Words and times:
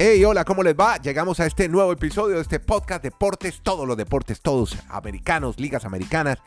Hey, 0.00 0.24
hola, 0.24 0.44
¿cómo 0.44 0.62
les 0.62 0.76
va? 0.76 0.98
Llegamos 0.98 1.40
a 1.40 1.46
este 1.46 1.68
nuevo 1.68 1.90
episodio 1.90 2.36
de 2.36 2.42
este 2.42 2.60
podcast 2.60 3.02
Deportes, 3.02 3.58
todos 3.64 3.84
los 3.84 3.96
deportes, 3.96 4.40
todos 4.40 4.78
americanos, 4.88 5.58
ligas 5.58 5.84
americanas. 5.84 6.38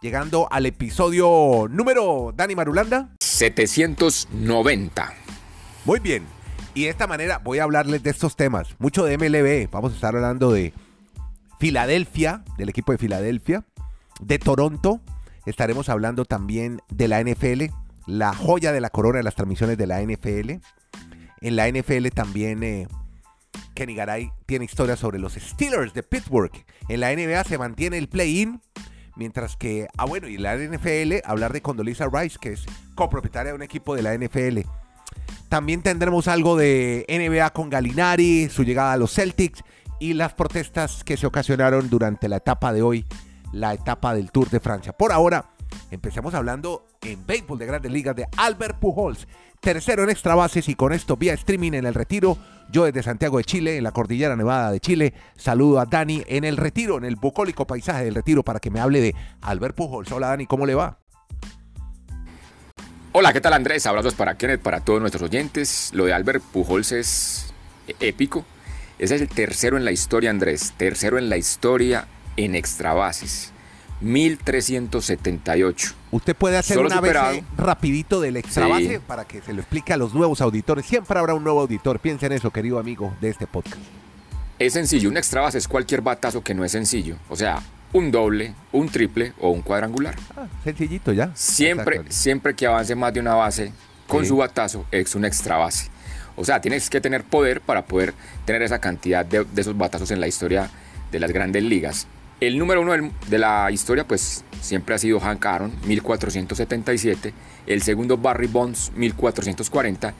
Llegando 0.00 0.48
al 0.50 0.64
episodio 0.64 1.66
número, 1.68 2.32
Dani 2.34 2.54
Marulanda. 2.54 3.10
790. 3.20 5.12
Muy 5.84 5.98
bien. 5.98 6.24
Y 6.72 6.84
de 6.84 6.88
esta 6.88 7.06
manera 7.06 7.36
voy 7.36 7.58
a 7.58 7.64
hablarles 7.64 8.02
de 8.02 8.08
estos 8.08 8.36
temas. 8.36 8.74
Mucho 8.78 9.04
de 9.04 9.18
MLB. 9.18 9.70
Vamos 9.70 9.92
a 9.92 9.94
estar 9.94 10.16
hablando 10.16 10.50
de 10.50 10.72
Filadelfia, 11.60 12.42
del 12.56 12.70
equipo 12.70 12.92
de 12.92 12.96
Filadelfia, 12.98 13.66
de 14.22 14.38
Toronto. 14.38 15.02
Estaremos 15.44 15.90
hablando 15.90 16.24
también 16.24 16.80
de 16.88 17.06
la 17.08 17.20
NFL, 17.20 17.64
la 18.06 18.32
joya 18.32 18.72
de 18.72 18.80
la 18.80 18.88
corona 18.88 19.18
de 19.18 19.24
las 19.24 19.34
transmisiones 19.34 19.76
de 19.76 19.86
la 19.86 20.00
NFL. 20.00 20.52
En 21.40 21.56
la 21.56 21.68
NFL 21.70 22.08
también 22.08 22.62
eh, 22.62 22.88
Kenny 23.74 23.94
Garay 23.94 24.30
tiene 24.46 24.64
historias 24.64 24.98
sobre 24.98 25.18
los 25.18 25.34
Steelers 25.34 25.94
de 25.94 26.02
Pittsburgh. 26.02 26.52
En 26.88 27.00
la 27.00 27.14
NBA 27.14 27.44
se 27.44 27.58
mantiene 27.58 27.98
el 27.98 28.08
play-in. 28.08 28.60
Mientras 29.16 29.56
que, 29.56 29.88
ah 29.96 30.04
bueno, 30.04 30.28
y 30.28 30.36
en 30.36 30.42
la 30.44 30.56
NFL 30.56 31.24
hablar 31.24 31.52
de 31.52 31.60
Condoleezza 31.60 32.08
Rice, 32.12 32.38
que 32.40 32.52
es 32.52 32.64
copropietaria 32.94 33.50
de 33.50 33.56
un 33.56 33.62
equipo 33.62 33.96
de 33.96 34.02
la 34.02 34.16
NFL. 34.16 34.60
También 35.48 35.82
tendremos 35.82 36.28
algo 36.28 36.56
de 36.56 37.04
NBA 37.08 37.50
con 37.50 37.68
Galinari, 37.68 38.48
su 38.48 38.62
llegada 38.62 38.92
a 38.92 38.96
los 38.96 39.12
Celtics 39.14 39.64
y 39.98 40.12
las 40.12 40.34
protestas 40.34 41.02
que 41.02 41.16
se 41.16 41.26
ocasionaron 41.26 41.90
durante 41.90 42.28
la 42.28 42.36
etapa 42.36 42.72
de 42.72 42.82
hoy, 42.82 43.06
la 43.52 43.74
etapa 43.74 44.14
del 44.14 44.30
Tour 44.30 44.50
de 44.50 44.60
Francia. 44.60 44.92
Por 44.92 45.10
ahora, 45.10 45.50
empecemos 45.90 46.34
hablando 46.34 46.86
en 47.02 47.26
béisbol 47.26 47.58
de 47.58 47.66
grandes 47.66 47.92
ligas 47.92 48.16
de 48.16 48.26
Albert 48.36 48.78
Pujols, 48.78 49.26
tercero 49.60 50.04
en 50.04 50.10
extra 50.10 50.34
bases 50.34 50.68
y 50.68 50.74
con 50.74 50.92
esto 50.92 51.16
vía 51.16 51.34
streaming 51.34 51.72
en 51.72 51.86
el 51.86 51.94
retiro. 51.94 52.38
Yo 52.70 52.84
desde 52.84 53.02
Santiago 53.02 53.38
de 53.38 53.44
Chile, 53.44 53.78
en 53.78 53.84
la 53.84 53.92
cordillera 53.92 54.36
nevada 54.36 54.70
de 54.70 54.80
Chile, 54.80 55.14
saludo 55.36 55.80
a 55.80 55.86
Dani 55.86 56.22
en 56.26 56.44
el 56.44 56.56
retiro, 56.56 56.98
en 56.98 57.04
el 57.04 57.16
bucólico 57.16 57.66
paisaje 57.66 58.04
del 58.04 58.14
retiro, 58.14 58.42
para 58.42 58.60
que 58.60 58.70
me 58.70 58.80
hable 58.80 59.00
de 59.00 59.14
Albert 59.40 59.74
Pujols. 59.74 60.12
Hola 60.12 60.28
Dani, 60.28 60.46
¿cómo 60.46 60.66
le 60.66 60.74
va? 60.74 60.98
Hola, 63.12 63.32
¿qué 63.32 63.40
tal 63.40 63.54
Andrés? 63.54 63.86
Abrazos 63.86 64.14
para 64.14 64.36
Kenneth, 64.36 64.60
para 64.60 64.80
todos 64.80 65.00
nuestros 65.00 65.22
oyentes. 65.22 65.90
Lo 65.94 66.04
de 66.04 66.12
Albert 66.12 66.44
Pujols 66.44 66.92
es 66.92 67.54
épico. 68.00 68.44
Ese 68.98 69.14
es 69.14 69.22
el 69.22 69.28
tercero 69.28 69.76
en 69.76 69.84
la 69.84 69.92
historia, 69.92 70.30
Andrés. 70.30 70.74
Tercero 70.76 71.18
en 71.18 71.30
la 71.30 71.36
historia 71.36 72.06
en 72.36 72.54
extra 72.54 72.92
bases. 72.94 73.52
1378. 74.00 75.92
Usted 76.10 76.36
puede 76.36 76.56
hacer 76.56 76.78
una 76.78 77.00
vez 77.00 77.16
rapidito 77.56 78.20
del 78.20 78.36
extra 78.36 78.66
base 78.66 79.00
para 79.00 79.24
que 79.26 79.42
se 79.42 79.52
lo 79.52 79.60
explique 79.60 79.92
a 79.92 79.96
los 79.96 80.14
nuevos 80.14 80.40
auditores. 80.40 80.86
Siempre 80.86 81.18
habrá 81.18 81.34
un 81.34 81.44
nuevo 81.44 81.60
auditor. 81.60 81.98
Piensa 81.98 82.26
en 82.26 82.32
eso, 82.32 82.50
querido 82.50 82.78
amigo 82.78 83.14
de 83.20 83.30
este 83.30 83.46
podcast. 83.46 83.80
Es 84.58 84.72
sencillo. 84.72 85.08
Un 85.08 85.16
extra 85.16 85.40
base 85.40 85.58
es 85.58 85.68
cualquier 85.68 86.00
batazo 86.00 86.42
que 86.42 86.54
no 86.54 86.64
es 86.64 86.72
sencillo. 86.72 87.16
O 87.28 87.36
sea, 87.36 87.62
un 87.92 88.10
doble, 88.10 88.54
un 88.72 88.88
triple 88.88 89.32
o 89.40 89.50
un 89.50 89.62
cuadrangular. 89.62 90.16
Ah, 90.36 90.46
sencillito 90.64 91.12
ya. 91.12 91.30
Siempre, 91.34 92.02
siempre 92.08 92.54
que 92.54 92.66
avance 92.66 92.94
más 92.94 93.12
de 93.12 93.20
una 93.20 93.34
base 93.34 93.72
con 94.06 94.24
su 94.26 94.36
batazo 94.36 94.86
es 94.90 95.14
un 95.14 95.24
extra 95.24 95.56
base. 95.56 95.90
O 96.36 96.44
sea, 96.44 96.60
tienes 96.60 96.88
que 96.88 97.00
tener 97.00 97.24
poder 97.24 97.60
para 97.60 97.84
poder 97.84 98.14
tener 98.44 98.62
esa 98.62 98.78
cantidad 98.80 99.24
de, 99.24 99.44
de 99.44 99.60
esos 99.60 99.76
batazos 99.76 100.10
en 100.10 100.20
la 100.20 100.28
historia 100.28 100.70
de 101.10 101.20
las 101.20 101.32
grandes 101.32 101.62
ligas. 101.62 102.06
El 102.40 102.56
número 102.56 102.82
uno 102.82 102.92
de 103.28 103.38
la 103.38 103.68
historia, 103.72 104.06
pues 104.06 104.44
siempre 104.60 104.94
ha 104.94 104.98
sido 104.98 105.18
Hank 105.18 105.44
Aaron, 105.44 105.72
1477. 105.86 107.34
El 107.66 107.82
segundo, 107.82 108.16
Barry 108.16 108.46
Bonds, 108.46 108.92
1440. 108.94 110.14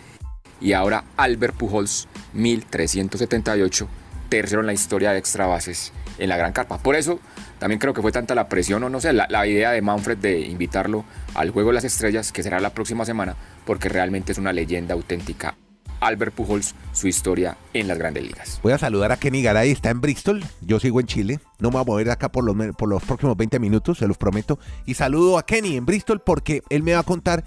Y 0.60 0.72
ahora 0.72 1.04
Albert 1.16 1.54
Pujols, 1.54 2.08
1378. 2.32 3.88
Tercero 4.28 4.60
en 4.60 4.66
la 4.66 4.72
historia 4.72 5.12
de 5.12 5.18
extra 5.18 5.46
bases 5.46 5.92
en 6.18 6.28
la 6.28 6.36
Gran 6.36 6.52
Carpa. 6.52 6.78
Por 6.78 6.96
eso 6.96 7.20
también 7.60 7.78
creo 7.78 7.94
que 7.94 8.02
fue 8.02 8.10
tanta 8.10 8.34
la 8.34 8.48
presión, 8.48 8.82
o 8.82 8.90
no 8.90 9.00
sé, 9.00 9.12
la, 9.12 9.26
la, 9.30 9.46
idea 9.46 9.70
de 9.70 9.80
Manfred 9.80 10.18
de 10.18 10.40
invitarlo 10.40 11.04
al 11.34 11.50
Juego 11.50 11.70
de 11.70 11.74
las 11.74 11.84
Estrellas, 11.84 12.32
que 12.32 12.42
será 12.42 12.58
la 12.58 12.74
próxima 12.74 13.04
semana, 13.04 13.36
porque 13.64 13.88
realmente 13.88 14.32
es 14.32 14.38
una 14.38 14.52
leyenda 14.52 14.94
auténtica. 14.94 15.54
Albert 16.00 16.34
Pujols 16.34 16.74
su 16.92 17.08
historia 17.08 17.56
en 17.74 17.88
las 17.88 17.98
grandes 17.98 18.24
ligas. 18.24 18.60
Voy 18.62 18.72
a 18.72 18.78
saludar 18.78 19.12
a 19.12 19.16
Kenny 19.16 19.42
Garay, 19.42 19.70
está 19.70 19.90
en 19.90 20.00
Bristol, 20.00 20.44
yo 20.60 20.80
sigo 20.80 21.00
en 21.00 21.06
Chile, 21.06 21.40
no 21.58 21.70
me 21.70 21.74
voy 21.74 21.82
a 21.82 21.84
mover 21.84 22.10
acá 22.10 22.30
por 22.30 22.44
los, 22.44 22.56
por 22.76 22.88
los 22.88 23.02
próximos 23.02 23.36
20 23.36 23.58
minutos, 23.58 23.98
se 23.98 24.06
los 24.06 24.18
prometo, 24.18 24.58
y 24.86 24.94
saludo 24.94 25.38
a 25.38 25.46
Kenny 25.46 25.76
en 25.76 25.86
Bristol 25.86 26.20
porque 26.20 26.62
él 26.70 26.82
me 26.82 26.94
va 26.94 27.00
a 27.00 27.04
contar, 27.04 27.44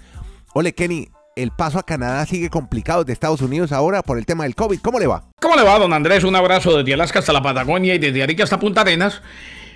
ole 0.54 0.74
Kenny, 0.74 1.08
el 1.36 1.50
paso 1.50 1.78
a 1.78 1.82
Canadá 1.84 2.26
sigue 2.26 2.50
complicado 2.50 3.04
de 3.04 3.12
Estados 3.12 3.40
Unidos 3.40 3.72
ahora 3.72 4.02
por 4.02 4.18
el 4.18 4.26
tema 4.26 4.44
del 4.44 4.54
COVID, 4.54 4.80
¿cómo 4.80 4.98
le 4.98 5.06
va? 5.06 5.24
¿Cómo 5.40 5.56
le 5.56 5.62
va, 5.62 5.78
don 5.78 5.92
Andrés? 5.92 6.24
Un 6.24 6.36
abrazo 6.36 6.76
desde 6.76 6.94
Alaska 6.94 7.20
hasta 7.20 7.32
la 7.32 7.42
Patagonia 7.42 7.94
y 7.94 7.98
desde 7.98 8.22
Arica 8.22 8.44
hasta 8.44 8.60
Punta 8.60 8.82
Arenas. 8.82 9.22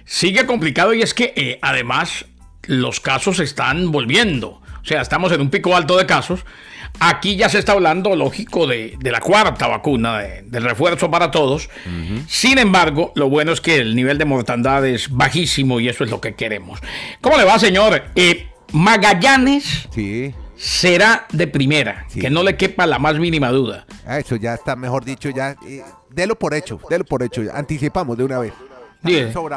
Sigue 0.04 0.47
complicado 0.47 0.94
y 0.94 1.03
es 1.03 1.14
que 1.14 1.32
eh, 1.37 1.58
además 1.62 2.26
los 2.64 3.00
casos 3.00 3.41
están 3.41 3.91
volviendo. 3.91 4.60
O 4.87 4.89
sea, 4.89 5.03
estamos 5.03 5.33
en 5.33 5.41
un 5.43 5.51
pico 5.51 5.77
alto 5.77 5.99
de 5.99 6.07
casos 6.07 6.45
Aquí 6.99 7.37
ya 7.37 7.49
se 7.49 7.59
está 7.59 7.73
hablando, 7.73 8.17
lógico, 8.17 8.67
de, 8.67 8.97
la 9.03 9.21
cuarta 9.21 9.67
vacuna, 9.67 10.19
del 10.19 10.63
refuerzo 10.63 11.11
para 11.11 11.31
todos. 11.31 11.69
Sin 12.27 12.59
embargo, 12.59 13.13
lo 13.15 13.29
bueno 13.29 13.53
es 13.53 13.61
que 13.61 13.77
el 13.77 13.95
nivel 13.95 14.19
de 14.19 14.25
mortandad 14.25 14.85
es 14.87 15.11
bajísimo 15.11 15.81
y 15.81 15.89
eso 15.89 16.05
es 16.05 16.11
lo 16.11 16.21
que 16.21 16.35
queremos. 16.35 16.81
¿Cómo 17.21 17.37
le 17.37 17.45
va, 17.45 17.59
señor? 17.59 18.03
Eh, 18.15 18.49
Magallanes 18.73 19.89
será 20.57 21.27
de 21.33 21.47
primera, 21.47 22.07
que 22.13 22.31
no 22.31 22.43
le 22.43 22.57
quepa 22.57 22.87
la 22.87 22.99
más 22.99 23.19
mínima 23.19 23.51
duda. 23.51 23.87
Ah, 24.07 24.19
eso 24.19 24.37
ya 24.37 24.55
está, 24.55 24.75
mejor 24.75 25.05
dicho, 25.05 25.29
ya. 25.31 25.55
Eh, 25.67 25.83
délo 26.11 26.39
por 26.39 26.55
hecho, 26.55 26.81
délo 26.89 27.05
por 27.05 27.23
hecho. 27.23 27.43
Anticipamos 27.53 28.17
de 28.17 28.25
una 28.25 28.39
vez. 28.39 28.55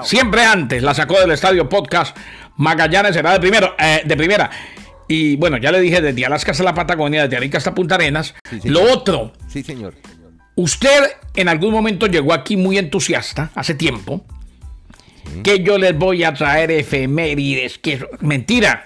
siempre 0.03 0.43
antes 0.43 0.83
la 0.83 0.93
sacó 0.93 1.19
del 1.21 1.31
estadio 1.31 1.69
podcast. 1.69 2.15
Magallanes 2.57 3.15
será 3.15 3.31
de 3.31 3.39
primero, 3.39 3.75
eh, 3.79 4.01
de 4.03 4.17
primera. 4.17 4.49
Y 5.09 5.37
bueno, 5.37 5.57
ya 5.57 5.71
le 5.71 5.81
dije 5.81 6.01
desde 6.01 6.23
Alaska 6.23 6.51
hasta 6.51 6.63
la 6.63 6.75
Patagonia, 6.75 7.23
desde 7.23 7.35
Arica 7.35 7.57
hasta 7.57 7.73
Punta 7.73 7.95
Arenas. 7.95 8.35
Lo 8.63 8.83
otro. 8.93 9.33
Sí, 9.47 9.63
señor. 9.63 9.95
Usted 10.55 11.11
en 11.35 11.49
algún 11.49 11.73
momento 11.73 12.05
llegó 12.05 12.31
aquí 12.31 12.55
muy 12.55 12.77
entusiasta, 12.77 13.49
hace 13.55 13.73
tiempo, 13.73 14.23
que 15.43 15.63
yo 15.63 15.79
les 15.79 15.97
voy 15.97 16.23
a 16.23 16.33
traer 16.33 16.69
efemérides, 16.69 17.79
que 17.79 18.05
mentira. 18.19 18.85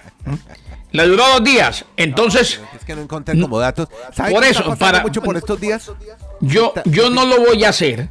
Le 0.92 1.06
duró 1.06 1.26
dos 1.26 1.44
días, 1.44 1.84
entonces... 1.96 2.60
es 2.74 2.84
que 2.86 2.94
no 2.94 3.02
encontré 3.02 3.38
como 3.38 3.58
datos. 3.58 3.88
por 4.30 4.44
eso, 4.44 4.76
para... 4.76 5.02
mucho 5.02 5.20
por 5.20 5.36
estos 5.36 5.60
días? 5.60 5.90
Yo, 6.40 6.72
yo 6.86 7.10
no 7.10 7.26
lo 7.26 7.40
voy 7.40 7.64
a 7.64 7.70
hacer, 7.70 8.08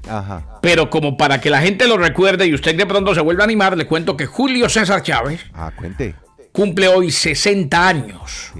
pero 0.62 0.90
como 0.92 1.18
para 1.18 1.42
que 1.42 1.50
la 1.50 1.62
gente 1.62 1.88
lo 1.88 1.98
recuerde 1.98 2.46
y 2.46 2.54
usted 2.54 2.76
de 2.76 2.86
pronto 2.86 3.16
se 3.16 3.22
vuelva 3.22 3.44
a 3.44 3.46
animar, 3.46 3.76
le 3.76 3.88
cuento 3.88 4.16
que 4.16 4.28
Julio 4.28 4.70
César 4.70 5.02
Chávez... 5.02 5.46
Ah, 5.54 5.72
cuente 5.76 6.14
cumple 6.54 6.88
hoy 6.88 7.12
60 7.12 7.88
años. 7.88 8.54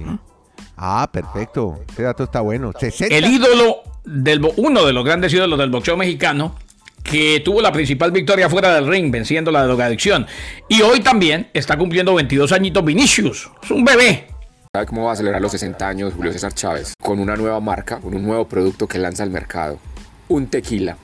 Ah, 0.76 1.08
perfecto. 1.10 1.80
Este 1.88 2.02
dato 2.02 2.24
está 2.24 2.42
bueno. 2.42 2.72
El 3.08 3.24
ídolo 3.24 3.78
del 4.04 4.46
uno 4.56 4.84
de 4.84 4.92
los 4.92 5.04
grandes 5.04 5.32
ídolos 5.32 5.58
del 5.58 5.70
boxeo 5.70 5.96
mexicano 5.96 6.56
que 7.02 7.40
tuvo 7.44 7.60
la 7.62 7.72
principal 7.72 8.10
victoria 8.12 8.50
fuera 8.50 8.74
del 8.74 8.86
ring, 8.86 9.10
venciendo 9.10 9.50
la 9.50 9.62
drogadicción. 9.62 10.26
Y 10.68 10.82
hoy 10.82 11.00
también 11.00 11.48
está 11.54 11.78
cumpliendo 11.78 12.14
22 12.14 12.52
añitos 12.52 12.84
Vinicius. 12.84 13.50
Es 13.62 13.70
un 13.70 13.84
bebé. 13.84 14.26
¿Sabe 14.74 14.86
cómo 14.86 15.04
va 15.04 15.12
a 15.12 15.16
celebrar 15.16 15.40
los 15.40 15.52
60 15.52 15.86
años 15.86 16.14
Julio 16.14 16.32
César 16.32 16.52
Chávez? 16.52 16.94
Con 17.00 17.20
una 17.20 17.36
nueva 17.36 17.60
marca, 17.60 18.00
con 18.00 18.14
un 18.14 18.22
nuevo 18.24 18.48
producto 18.48 18.88
que 18.88 18.98
lanza 18.98 19.22
al 19.22 19.30
mercado. 19.30 19.78
Un 20.28 20.48
tequila. 20.48 20.96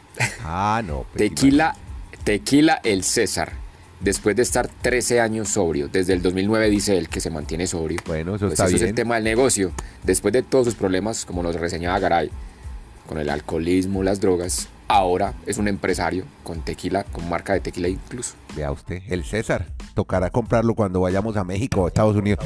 Ah, 0.43 0.83
no. 0.84 1.05
Pues 1.12 1.28
tequila, 1.28 1.77
tequila 2.25 2.81
el 2.83 3.05
César 3.05 3.53
después 4.00 4.37
de 4.37 4.43
estar 4.43 4.69
13 4.69 5.21
años 5.21 5.49
sobrio, 5.49 5.88
desde 5.88 6.12
el 6.12 6.22
2009 6.22 6.69
dice 6.69 6.99
él 6.99 7.09
que 7.09 7.21
se 7.21 7.31
mantiene 7.31 7.66
sobrio. 7.66 8.00
Bueno, 8.06 8.34
eso 8.34 8.47
pues 8.47 8.55
está 8.55 8.66
bien. 8.66 8.77
es 8.77 8.83
el 8.83 8.95
tema 8.95 9.15
del 9.16 9.25
negocio. 9.25 9.72
Después 10.03 10.33
de 10.33 10.42
todos 10.42 10.66
sus 10.66 10.75
problemas, 10.75 11.25
como 11.25 11.42
nos 11.42 11.57
reseñaba 11.57 11.98
Garay, 11.98 12.30
con 13.07 13.19
el 13.19 13.28
alcoholismo, 13.28 14.03
las 14.03 14.21
drogas, 14.21 14.69
ahora 14.89 15.34
es 15.47 15.59
un 15.59 15.69
empresario 15.69 16.25
con 16.42 16.63
tequila, 16.63 17.04
con 17.04 17.28
marca 17.28 17.53
de 17.53 17.60
tequila 17.60 17.89
incluso. 17.89 18.34
Vea 18.57 18.72
usted, 18.72 19.03
el 19.09 19.25
César. 19.25 19.66
Tocará 19.95 20.30
comprarlo 20.30 20.75
cuando 20.75 21.01
vayamos 21.01 21.36
a 21.36 21.45
México 21.45 21.83
o 21.83 21.89
Estados 21.89 22.16
Unidos. 22.16 22.45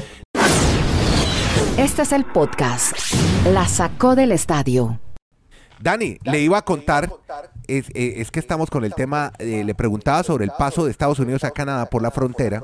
Este 1.77 2.03
es 2.03 2.11
el 2.11 2.25
podcast. 2.25 2.93
La 3.51 3.67
sacó 3.67 4.15
del 4.15 4.31
estadio. 4.31 4.99
Dani, 5.79 6.17
le 6.23 6.39
iba 6.41 6.57
a 6.57 6.61
contar, 6.63 7.11
es, 7.67 7.87
eh, 7.93 8.15
es 8.17 8.31
que 8.31 8.39
estamos 8.39 8.69
con 8.69 8.85
el 8.85 8.93
tema, 8.93 9.33
eh, 9.39 9.63
le 9.65 9.75
preguntaba 9.75 10.23
sobre 10.23 10.45
el 10.45 10.51
paso 10.57 10.85
de 10.85 10.91
Estados 10.91 11.19
Unidos 11.19 11.43
a 11.43 11.51
Canadá 11.51 11.85
por 11.87 12.01
la 12.01 12.11
frontera, 12.11 12.63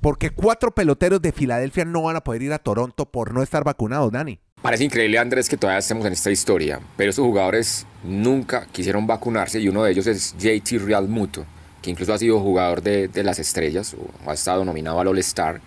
porque 0.00 0.30
cuatro 0.30 0.72
peloteros 0.72 1.22
de 1.22 1.32
Filadelfia 1.32 1.84
no 1.84 2.02
van 2.02 2.16
a 2.16 2.24
poder 2.24 2.42
ir 2.42 2.52
a 2.52 2.58
Toronto 2.58 3.06
por 3.06 3.32
no 3.32 3.42
estar 3.42 3.64
vacunados, 3.64 4.10
Dani. 4.10 4.40
Parece 4.60 4.84
increíble, 4.84 5.18
Andrés, 5.18 5.48
que 5.48 5.56
todavía 5.56 5.78
estemos 5.78 6.06
en 6.06 6.12
esta 6.12 6.30
historia, 6.30 6.80
pero 6.96 7.10
esos 7.10 7.24
jugadores 7.24 7.86
nunca 8.04 8.66
quisieron 8.70 9.06
vacunarse 9.06 9.60
y 9.60 9.68
uno 9.68 9.82
de 9.82 9.92
ellos 9.92 10.06
es 10.06 10.36
JT 10.38 10.78
Real 10.84 11.08
Muto, 11.08 11.44
que 11.80 11.90
incluso 11.90 12.12
ha 12.12 12.18
sido 12.18 12.38
jugador 12.40 12.82
de, 12.82 13.08
de 13.08 13.24
las 13.24 13.38
estrellas, 13.38 13.94
o 13.94 14.30
ha 14.30 14.34
estado 14.34 14.64
nominado 14.64 15.00
al 15.00 15.08
All-Star, 15.08 15.60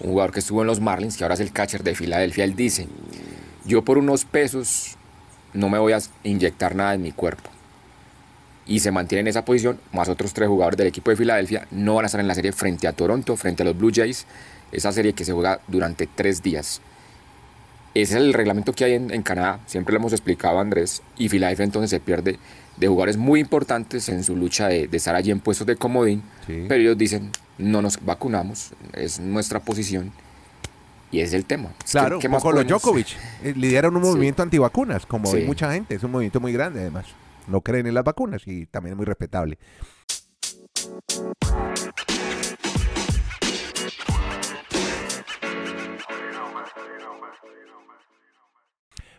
un 0.00 0.10
jugador 0.10 0.32
que 0.32 0.40
estuvo 0.40 0.60
en 0.60 0.66
los 0.66 0.80
Marlins, 0.80 1.16
que 1.16 1.24
ahora 1.24 1.34
es 1.34 1.40
el 1.40 1.52
catcher 1.52 1.82
de 1.82 1.94
Filadelfia. 1.94 2.44
Él 2.44 2.54
dice, 2.54 2.88
yo 3.64 3.82
por 3.82 3.98
unos 3.98 4.24
pesos 4.24 4.96
no 5.54 5.68
me 5.68 5.78
voy 5.78 5.92
a 5.92 6.00
inyectar 6.24 6.74
nada 6.74 6.94
en 6.94 7.02
mi 7.02 7.12
cuerpo. 7.12 7.50
Y 8.66 8.80
se 8.80 8.90
mantiene 8.90 9.22
en 9.22 9.26
esa 9.28 9.44
posición, 9.44 9.80
más 9.92 10.08
otros 10.08 10.32
tres 10.32 10.48
jugadores 10.48 10.78
del 10.78 10.86
equipo 10.86 11.10
de 11.10 11.16
Filadelfia, 11.16 11.66
no 11.70 11.96
van 11.96 12.04
a 12.04 12.06
estar 12.06 12.20
en 12.20 12.28
la 12.28 12.34
serie 12.34 12.52
frente 12.52 12.86
a 12.86 12.92
Toronto, 12.92 13.36
frente 13.36 13.62
a 13.62 13.66
los 13.66 13.76
Blue 13.76 13.90
Jays, 13.92 14.26
esa 14.70 14.92
serie 14.92 15.12
que 15.12 15.24
se 15.24 15.32
juega 15.32 15.60
durante 15.68 16.06
tres 16.06 16.42
días. 16.42 16.80
Ese 17.94 18.14
es 18.14 18.20
el 18.20 18.32
reglamento 18.32 18.72
que 18.72 18.84
hay 18.84 18.94
en, 18.94 19.22
Canadá, 19.22 19.60
siempre 19.66 19.92
lo 19.92 19.98
hemos 19.98 20.12
explicado 20.12 20.58
Andrés, 20.58 21.02
y 21.18 21.28
Filadelfia 21.28 21.64
entonces 21.64 21.90
se 21.90 22.00
pierde 22.00 22.38
de 22.78 22.88
jugadores 22.88 23.18
muy 23.18 23.40
importantes 23.40 24.08
en 24.08 24.24
su 24.24 24.34
lucha 24.34 24.68
de, 24.68 24.88
estar 24.90 25.14
allí 25.14 25.30
en 25.30 25.40
puestos 25.40 25.66
de 25.66 25.76
comodín, 25.76 26.22
pero 26.46 26.76
ellos 26.76 26.96
dicen, 26.96 27.30
no 27.58 27.82
nos 27.82 28.02
vacunamos, 28.02 28.70
es 28.94 29.20
nuestra 29.20 29.60
posición, 29.60 30.10
y 31.12 31.20
es 31.20 31.32
el 31.34 31.44
tema. 31.44 31.72
claro, 31.90 32.18
¿qué, 32.18 32.28
más 32.28 32.42
los 32.42 32.66
Djokovic 32.66 33.16
eh, 33.44 33.52
lideran 33.54 33.94
un 33.94 34.02
movimiento 34.02 34.42
antivacunas, 34.42 35.06
como 35.06 35.30
hay 35.32 35.44
mucha 35.44 35.72
gente, 35.72 35.94
es 35.94 36.02
un 36.02 36.10
movimiento 36.10 36.40
muy 36.40 36.52
grande 36.52 36.80
además, 36.80 37.06
no 37.46 37.60
creen 37.60 37.86
en 37.86 37.94
las 37.94 38.02
vacunas 38.02 38.42
y 38.46 38.66
también 38.66 38.94
es 38.94 38.96
muy 38.96 39.06
respetable. 39.06 39.58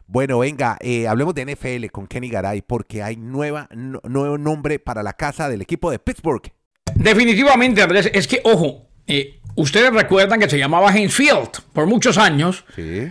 Bueno, 0.08 0.40
venga, 0.40 0.78
eh, 0.82 1.08
hablemos 1.08 1.34
de 1.34 1.56
NFL 1.56 1.88
con 1.92 2.08
Kenny 2.08 2.30
Garay 2.30 2.62
porque 2.62 3.02
hay 3.02 3.16
nueva, 3.16 3.68
nuevo 3.72 4.38
nombre 4.38 4.78
para 4.78 5.02
la 5.02 5.14
casa 5.14 5.50
del 5.50 5.62
equipo 5.62 5.90
de 5.90 5.98
Pittsburgh. 5.98 6.52
Definitivamente, 6.96 7.82
Andrés, 7.82 8.12
es 8.14 8.28
que, 8.28 8.42
ojo, 8.44 8.90
eh, 9.08 9.42
ustedes 9.56 9.94
recuerdan 9.94 10.40
que 10.40 10.50
se 10.50 10.58
llamaba 10.58 10.96
Heinz 10.96 11.14
Field 11.14 11.50
por 11.74 11.88
muchos 11.88 12.18
años. 12.18 12.66
Sí. 12.76 13.08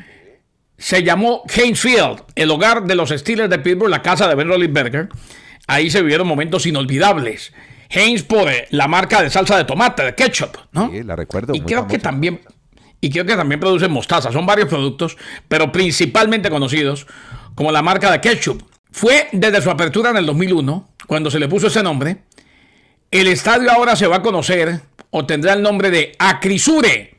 Se 0.79 1.03
llamó 1.03 1.43
Heinz 1.55 1.81
Field, 1.81 2.23
el 2.35 2.51
hogar 2.51 2.85
de 2.85 2.95
los 2.95 3.11
Steelers 3.11 3.51
de 3.51 3.59
Pittsburgh, 3.59 3.91
la 3.91 4.03
casa 4.03 4.29
de 4.29 4.35
Ben 4.35 4.49
Roethlisberger. 4.49 5.09
Ahí 5.67 5.91
se 5.91 6.03
vivieron 6.03 6.27
momentos 6.27 6.67
inolvidables. 6.67 7.53
Heinz 7.89 8.23
por 8.23 8.49
eh, 8.51 8.67
la 8.71 8.89
marca 8.89 9.23
de 9.23 9.31
salsa 9.31 9.57
de 9.57 9.65
tomate, 9.65 10.03
de 10.03 10.15
ketchup, 10.15 10.57
¿no? 10.73 10.91
Sí, 10.91 11.03
la 11.03 11.15
recuerdo. 11.15 11.55
Y 11.55 11.61
creo 11.61 11.87
que 11.87 11.99
también 11.99 12.41
y 13.05 13.11
creo 13.11 13.27
que 13.27 13.35
también 13.35 13.61
producen 13.61 13.91
mostaza. 13.91 14.31
Son 14.31 14.47
varios 14.47 14.69
productos, 14.69 15.19
pero 15.49 15.73
principalmente 15.73 16.49
conocidos 16.49 17.07
como 17.57 17.73
la 17.73 17.83
marca 17.83 18.11
de 18.11 18.21
ketchup. 18.21 18.63
Fue 18.93 19.29
desde 19.33 19.61
su 19.61 19.71
apertura 19.71 20.11
en 20.11 20.19
el 20.19 20.27
2001, 20.27 20.89
cuando 21.09 21.31
se 21.31 21.41
le 21.41 21.49
puso 21.49 21.67
ese 21.67 21.83
nombre. 21.83 22.23
El 23.13 23.29
estadio 23.29 23.71
ahora 23.71 23.95
se 23.95 24.07
va 24.07 24.17
a 24.17 24.23
conocer 24.23 24.81
o 25.11 25.27
tendrá 25.27 25.53
el 25.53 25.61
nombre 25.61 25.91
de 25.91 26.17
Acrisure. 26.19 27.15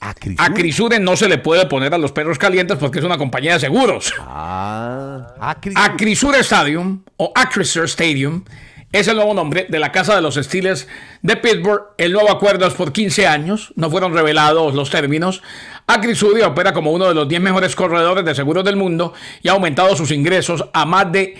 Acrisure. 0.00 0.42
Acrisure 0.42 0.98
no 0.98 1.16
se 1.16 1.28
le 1.28 1.36
puede 1.36 1.66
poner 1.66 1.92
a 1.92 1.98
los 1.98 2.12
perros 2.12 2.38
calientes 2.38 2.78
porque 2.78 3.00
es 3.00 3.04
una 3.04 3.18
compañía 3.18 3.52
de 3.52 3.60
seguros. 3.60 4.14
Ah, 4.20 5.34
Acrisure. 5.38 5.84
Acrisure 5.84 6.38
Stadium 6.40 7.02
o 7.18 7.30
Acrisure 7.34 7.84
Stadium 7.84 8.42
es 8.90 9.06
el 9.06 9.16
nuevo 9.16 9.34
nombre 9.34 9.66
de 9.68 9.78
la 9.78 9.92
Casa 9.92 10.14
de 10.14 10.22
los 10.22 10.36
Steelers 10.36 10.88
de 11.20 11.36
Pittsburgh. 11.36 11.88
El 11.98 12.12
nuevo 12.12 12.30
acuerdo 12.30 12.66
es 12.66 12.72
por 12.72 12.92
15 12.92 13.26
años. 13.26 13.74
No 13.76 13.90
fueron 13.90 14.14
revelados 14.14 14.72
los 14.74 14.88
términos. 14.88 15.42
Acrisudia 15.86 16.46
opera 16.46 16.72
como 16.72 16.90
uno 16.90 17.06
de 17.06 17.14
los 17.14 17.28
10 17.28 17.42
mejores 17.42 17.76
corredores 17.76 18.24
de 18.24 18.34
seguros 18.34 18.64
del 18.64 18.76
mundo 18.76 19.12
y 19.42 19.48
ha 19.48 19.52
aumentado 19.52 19.94
sus 19.94 20.10
ingresos 20.10 20.64
a 20.72 20.86
más 20.86 21.12
de 21.12 21.34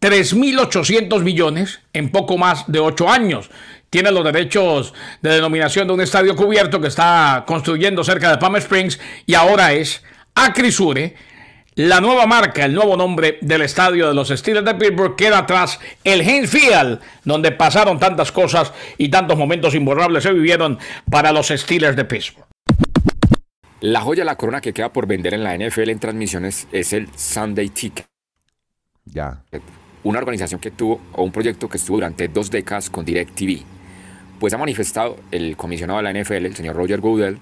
3.800 0.00 1.22
millones 1.22 1.80
en 1.92 2.10
poco 2.10 2.38
más 2.38 2.70
de 2.70 2.80
8 2.80 3.08
años. 3.08 3.50
Tiene 3.90 4.10
los 4.12 4.24
derechos 4.24 4.94
de 5.20 5.30
denominación 5.30 5.86
de 5.88 5.94
un 5.94 6.00
estadio 6.00 6.36
cubierto 6.36 6.80
que 6.80 6.88
está 6.88 7.44
construyendo 7.46 8.04
cerca 8.04 8.30
de 8.30 8.38
Palm 8.38 8.56
Springs 8.56 8.98
y 9.26 9.34
ahora 9.34 9.72
es 9.72 10.02
Acrisure 10.34 11.16
la 11.76 12.00
nueva 12.00 12.26
marca, 12.26 12.64
el 12.64 12.74
nuevo 12.74 12.96
nombre 12.96 13.38
del 13.40 13.62
estadio 13.62 14.08
de 14.08 14.14
los 14.14 14.28
Steelers 14.28 14.66
de 14.66 14.74
Pittsburgh 14.74 15.16
queda 15.16 15.38
atrás 15.38 15.78
el 16.04 16.20
Heinz 16.20 16.50
Field, 16.50 17.00
donde 17.24 17.52
pasaron 17.52 17.98
tantas 17.98 18.32
cosas 18.32 18.72
y 18.98 19.08
tantos 19.08 19.38
momentos 19.38 19.74
imborrables 19.74 20.24
se 20.24 20.32
vivieron 20.32 20.78
para 21.10 21.32
los 21.32 21.48
Steelers 21.48 21.96
de 21.96 22.04
Pittsburgh. 22.04 22.46
La 23.80 24.00
joya 24.00 24.22
de 24.22 24.26
la 24.26 24.36
corona 24.36 24.60
que 24.60 24.74
queda 24.74 24.92
por 24.92 25.06
vender 25.06 25.32
en 25.32 25.44
la 25.44 25.56
NFL 25.56 25.88
en 25.88 26.00
transmisiones 26.00 26.66
es 26.70 26.92
el 26.92 27.08
Sunday 27.16 27.70
Ticket. 27.70 28.06
Ya. 29.06 29.42
Una 30.02 30.18
organización 30.18 30.60
que 30.60 30.70
tuvo, 30.70 31.00
o 31.12 31.22
un 31.22 31.32
proyecto 31.32 31.68
que 31.68 31.76
estuvo 31.76 31.98
durante 31.98 32.28
dos 32.28 32.50
décadas 32.50 32.88
con 32.90 33.04
DirecTV. 33.04 33.62
Pues 34.38 34.54
ha 34.54 34.58
manifestado 34.58 35.16
el 35.30 35.56
comisionado 35.56 36.02
de 36.02 36.12
la 36.12 36.22
NFL, 36.22 36.46
el 36.46 36.56
señor 36.56 36.76
Roger 36.76 37.00
Goodell, 37.00 37.38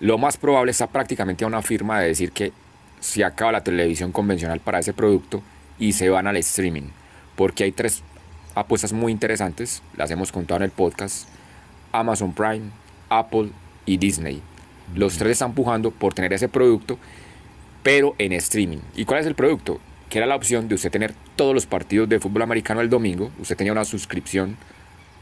lo 0.00 0.18
más 0.18 0.36
probable 0.36 0.72
está 0.72 0.88
prácticamente 0.88 1.44
a 1.44 1.46
una 1.48 1.62
firma 1.62 2.00
de 2.00 2.08
decir 2.08 2.32
que 2.32 2.52
se 3.00 3.24
acaba 3.24 3.52
la 3.52 3.64
televisión 3.64 4.12
convencional 4.12 4.60
para 4.60 4.78
ese 4.78 4.92
producto 4.92 5.42
y 5.78 5.94
se 5.94 6.10
van 6.10 6.26
al 6.26 6.36
streaming. 6.36 6.90
Porque 7.34 7.64
hay 7.64 7.72
tres 7.72 8.02
apuestas 8.54 8.92
muy 8.92 9.10
interesantes, 9.10 9.82
las 9.96 10.10
hemos 10.10 10.32
contado 10.32 10.58
en 10.58 10.64
el 10.64 10.70
podcast, 10.70 11.28
Amazon 11.92 12.34
Prime, 12.34 12.70
Apple 13.08 13.50
y 13.86 13.96
Disney. 13.96 14.42
Los 14.94 15.16
tres 15.16 15.32
están 15.32 15.50
empujando 15.50 15.90
por 15.90 16.12
tener 16.12 16.32
ese 16.34 16.48
producto, 16.48 16.98
pero 17.82 18.14
en 18.18 18.32
streaming. 18.32 18.78
¿Y 18.94 19.06
cuál 19.06 19.20
es 19.20 19.26
el 19.26 19.34
producto? 19.34 19.80
Que 20.10 20.18
era 20.18 20.26
la 20.26 20.36
opción 20.36 20.68
de 20.68 20.74
usted 20.74 20.90
tener 20.90 21.14
todos 21.36 21.54
los 21.54 21.66
partidos 21.66 22.08
de 22.08 22.18
fútbol 22.18 22.42
americano 22.42 22.80
el 22.80 22.90
domingo, 22.90 23.30
usted 23.38 23.56
tenía 23.56 23.72
una 23.72 23.84
suscripción 23.84 24.56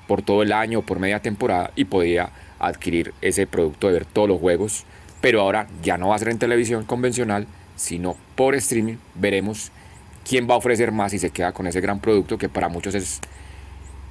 por 0.06 0.22
todo 0.22 0.42
el 0.42 0.52
año 0.52 0.82
por 0.82 1.00
media 1.00 1.20
temporada 1.20 1.72
y 1.76 1.84
podía 1.84 2.30
adquirir 2.58 3.12
ese 3.20 3.46
producto 3.46 3.88
de 3.88 3.94
ver 3.94 4.04
todos 4.06 4.28
los 4.28 4.40
juegos, 4.40 4.84
pero 5.20 5.40
ahora 5.40 5.66
ya 5.82 5.98
no 5.98 6.08
va 6.08 6.16
a 6.16 6.18
ser 6.18 6.28
en 6.28 6.38
televisión 6.38 6.84
convencional, 6.84 7.46
sino 7.76 8.16
por 8.36 8.54
streaming, 8.54 8.96
veremos 9.14 9.72
quién 10.26 10.48
va 10.48 10.54
a 10.54 10.58
ofrecer 10.58 10.92
más 10.92 11.12
y 11.14 11.18
se 11.18 11.30
queda 11.30 11.52
con 11.52 11.66
ese 11.66 11.80
gran 11.80 12.00
producto 12.00 12.38
que 12.38 12.48
para 12.48 12.68
muchos 12.68 12.94
es 12.94 13.20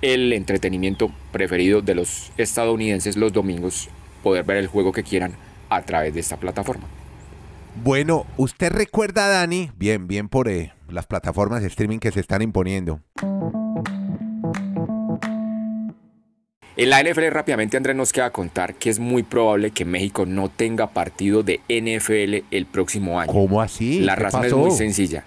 el 0.02 0.34
entretenimiento 0.34 1.12
preferido 1.32 1.82
de 1.82 1.96
los 1.96 2.32
estadounidenses 2.38 3.16
los 3.16 3.32
domingos, 3.32 3.90
poder 4.22 4.44
ver 4.44 4.58
el 4.58 4.68
juego 4.68 4.92
que 4.92 5.04
quieran 5.04 5.34
a 5.70 5.82
través 5.84 6.14
de 6.14 6.20
esta 6.20 6.38
plataforma. 6.38 6.86
Bueno, 7.76 8.26
¿usted 8.38 8.72
recuerda, 8.72 9.28
Dani? 9.28 9.72
Bien, 9.78 10.08
bien 10.08 10.30
por 10.30 10.48
eh, 10.48 10.74
las 10.90 11.08
plataformas 11.08 11.62
de 11.62 11.68
streaming 11.68 12.00
que 12.00 12.12
se 12.12 12.20
están 12.20 12.42
imponiendo. 12.42 13.02
En 16.76 16.90
la 16.90 17.04
NFL 17.04 17.28
rápidamente 17.30 17.78
Andrés 17.78 17.96
nos 17.96 18.12
queda 18.12 18.32
contar 18.32 18.74
que 18.76 18.90
es 18.90 18.98
muy 18.98 19.22
probable 19.22 19.72
que 19.72 19.86
México 19.86 20.26
no 20.26 20.50
tenga 20.50 20.88
partido 20.88 21.44
de 21.44 21.60
NFL 21.70 22.46
el 22.50 22.66
próximo 22.66 23.20
año. 23.20 23.32
¿Cómo 23.32 23.62
así? 23.62 24.00
La 24.00 24.16
razón 24.16 24.46
es 24.46 24.54
muy 24.54 24.72
sencilla. 24.72 25.24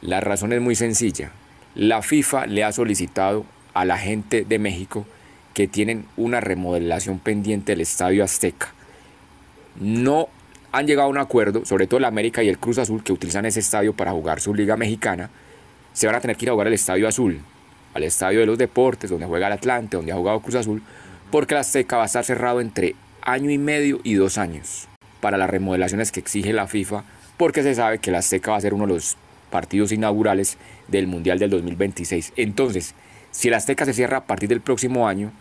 La 0.00 0.20
razón 0.20 0.52
es 0.52 0.60
muy 0.60 0.76
sencilla. 0.76 1.32
La 1.74 2.02
FIFA 2.02 2.46
le 2.46 2.62
ha 2.62 2.70
solicitado 2.72 3.44
a 3.74 3.84
la 3.84 3.98
gente 3.98 4.44
de 4.44 4.58
México 4.58 5.04
que 5.52 5.66
tienen 5.66 6.04
una 6.16 6.40
remodelación 6.40 7.18
pendiente 7.18 7.72
del 7.72 7.80
Estadio 7.80 8.22
Azteca. 8.22 8.72
No 9.80 10.28
han 10.72 10.86
llegado 10.86 11.08
a 11.08 11.10
un 11.10 11.18
acuerdo, 11.18 11.64
sobre 11.64 11.86
todo 11.86 11.98
el 11.98 12.04
América 12.04 12.42
y 12.42 12.48
el 12.48 12.58
Cruz 12.58 12.78
Azul, 12.78 13.02
que 13.02 13.12
utilizan 13.12 13.46
ese 13.46 13.60
estadio 13.60 13.94
para 13.94 14.12
jugar 14.12 14.40
su 14.40 14.54
liga 14.54 14.76
mexicana, 14.76 15.30
se 15.92 16.06
van 16.06 16.16
a 16.16 16.20
tener 16.20 16.36
que 16.36 16.44
ir 16.44 16.50
a 16.50 16.52
jugar 16.52 16.66
al 16.66 16.74
Estadio 16.74 17.08
Azul 17.08 17.40
al 17.94 18.04
Estadio 18.04 18.40
de 18.40 18.46
los 18.46 18.58
Deportes, 18.58 19.10
donde 19.10 19.26
juega 19.26 19.46
el 19.46 19.52
Atlante, 19.52 19.96
donde 19.96 20.12
ha 20.12 20.16
jugado 20.16 20.40
Cruz 20.40 20.56
Azul, 20.56 20.82
porque 21.30 21.54
la 21.54 21.60
Azteca 21.60 21.96
va 21.96 22.04
a 22.04 22.06
estar 22.06 22.24
cerrado 22.24 22.60
entre 22.60 22.94
año 23.22 23.50
y 23.50 23.58
medio 23.58 24.00
y 24.04 24.14
dos 24.14 24.38
años 24.38 24.88
para 25.20 25.36
las 25.36 25.50
remodelaciones 25.50 26.12
que 26.12 26.20
exige 26.20 26.52
la 26.52 26.66
FIFA, 26.66 27.04
porque 27.36 27.62
se 27.62 27.74
sabe 27.74 27.98
que 27.98 28.10
la 28.10 28.18
Azteca 28.18 28.52
va 28.52 28.56
a 28.56 28.60
ser 28.60 28.74
uno 28.74 28.86
de 28.86 28.94
los 28.94 29.16
partidos 29.50 29.92
inaugurales 29.92 30.58
del 30.88 31.06
Mundial 31.06 31.38
del 31.38 31.50
2026. 31.50 32.34
Entonces, 32.36 32.94
si 33.30 33.48
el 33.48 33.54
Azteca 33.54 33.84
se 33.84 33.94
cierra 33.94 34.18
a 34.18 34.24
partir 34.24 34.48
del 34.48 34.60
próximo 34.60 35.08
año, 35.08 35.32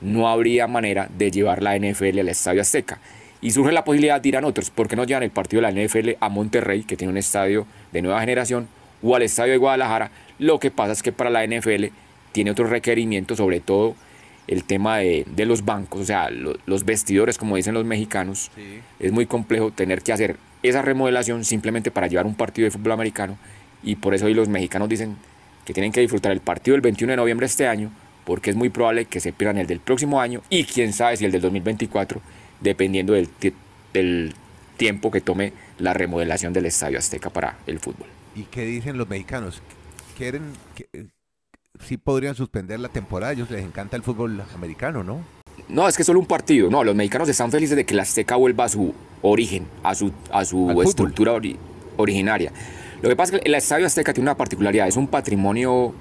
no 0.00 0.28
habría 0.28 0.66
manera 0.66 1.08
de 1.16 1.30
llevar 1.30 1.62
la 1.62 1.76
NFL 1.76 2.20
al 2.20 2.28
Estadio 2.28 2.60
Azteca. 2.60 2.98
Y 3.42 3.52
surge 3.52 3.72
la 3.72 3.84
posibilidad, 3.84 4.20
dirán 4.20 4.44
otros, 4.44 4.70
¿por 4.70 4.88
qué 4.88 4.96
no 4.96 5.04
llevan 5.04 5.22
el 5.22 5.30
partido 5.30 5.62
de 5.62 5.72
la 5.72 5.86
NFL 5.86 6.10
a 6.20 6.28
Monterrey, 6.28 6.82
que 6.82 6.96
tiene 6.96 7.10
un 7.10 7.16
estadio 7.16 7.66
de 7.92 8.02
nueva 8.02 8.20
generación, 8.20 8.68
o 9.02 9.16
al 9.16 9.22
estadio 9.22 9.52
de 9.52 9.58
Guadalajara, 9.58 10.10
lo 10.38 10.58
que 10.58 10.70
pasa 10.70 10.92
es 10.92 11.02
que 11.02 11.12
para 11.12 11.30
la 11.30 11.46
NFL 11.46 11.86
tiene 12.32 12.50
otros 12.50 12.70
requerimientos, 12.70 13.38
sobre 13.38 13.60
todo 13.60 13.94
el 14.46 14.64
tema 14.64 14.98
de, 14.98 15.24
los 15.46 15.64
bancos, 15.64 16.00
o 16.00 16.04
sea, 16.04 16.28
los 16.30 16.84
vestidores, 16.84 17.38
como 17.38 17.56
dicen 17.56 17.74
los 17.74 17.84
mexicanos. 17.84 18.50
Es 18.98 19.12
muy 19.12 19.26
complejo 19.26 19.70
tener 19.70 20.02
que 20.02 20.12
hacer 20.12 20.36
esa 20.62 20.82
remodelación 20.82 21.44
simplemente 21.44 21.90
para 21.90 22.08
llevar 22.08 22.26
un 22.26 22.34
partido 22.34 22.64
de 22.64 22.72
fútbol 22.72 22.92
americano. 22.92 23.38
Y 23.82 23.96
por 23.96 24.14
eso 24.14 24.26
hoy 24.26 24.34
los 24.34 24.48
mexicanos 24.48 24.88
dicen 24.88 25.16
que 25.64 25.72
tienen 25.72 25.92
que 25.92 26.00
disfrutar 26.00 26.32
el 26.32 26.40
partido 26.40 26.74
del 26.74 26.80
21 26.80 27.12
de 27.12 27.16
noviembre 27.16 27.44
de 27.44 27.50
este 27.50 27.68
año, 27.68 27.92
porque 28.24 28.50
es 28.50 28.56
muy 28.56 28.70
probable 28.70 29.04
que 29.04 29.20
se 29.20 29.32
pierdan 29.32 29.58
el 29.58 29.66
del 29.66 29.80
próximo 29.80 30.20
año 30.20 30.42
y 30.50 30.64
quién 30.64 30.92
sabe 30.92 31.16
si 31.16 31.24
el 31.24 31.32
del 31.32 31.42
2024, 31.42 32.20
dependiendo 32.60 33.12
del, 33.14 33.28
del 33.92 34.34
tiempo 34.76 35.10
que 35.10 35.20
tome 35.20 35.52
la 35.78 35.92
remodelación 35.94 36.52
del 36.52 36.66
Estadio 36.66 36.98
Azteca 36.98 37.30
para 37.30 37.58
el 37.66 37.78
fútbol. 37.78 38.06
¿Y 38.34 38.44
qué 38.44 38.64
dicen 38.64 38.96
los 38.98 39.08
mexicanos? 39.08 39.62
quieren, 40.16 40.42
que, 40.74 40.86
sí 41.82 41.96
podrían 41.96 42.34
suspender 42.34 42.78
la 42.78 42.88
temporada, 42.90 43.30
a 43.30 43.32
ellos 43.34 43.50
les 43.50 43.64
encanta 43.64 43.96
el 43.96 44.02
fútbol 44.02 44.42
americano, 44.54 45.02
¿no? 45.02 45.20
No, 45.68 45.88
es 45.88 45.96
que 45.96 46.04
solo 46.04 46.20
un 46.20 46.26
partido. 46.26 46.68
No, 46.70 46.84
los 46.84 46.94
mexicanos 46.94 47.28
están 47.28 47.50
felices 47.50 47.76
de 47.76 47.84
que 47.86 47.94
la 47.94 48.02
Azteca 48.02 48.36
vuelva 48.36 48.64
a 48.64 48.68
su 48.68 48.92
origen, 49.22 49.66
a 49.82 49.94
su, 49.94 50.12
a 50.30 50.44
su 50.44 50.80
estructura 50.82 51.32
originaria. 51.96 52.52
Lo 53.02 53.08
que 53.08 53.16
pasa 53.16 53.34
es 53.36 53.40
que 53.42 53.48
el 53.48 53.54
Estadio 53.54 53.86
Azteca 53.86 54.12
tiene 54.12 54.28
una 54.28 54.36
particularidad, 54.36 54.88
es 54.88 54.96
un 54.96 55.06
patrimonio 55.08 55.94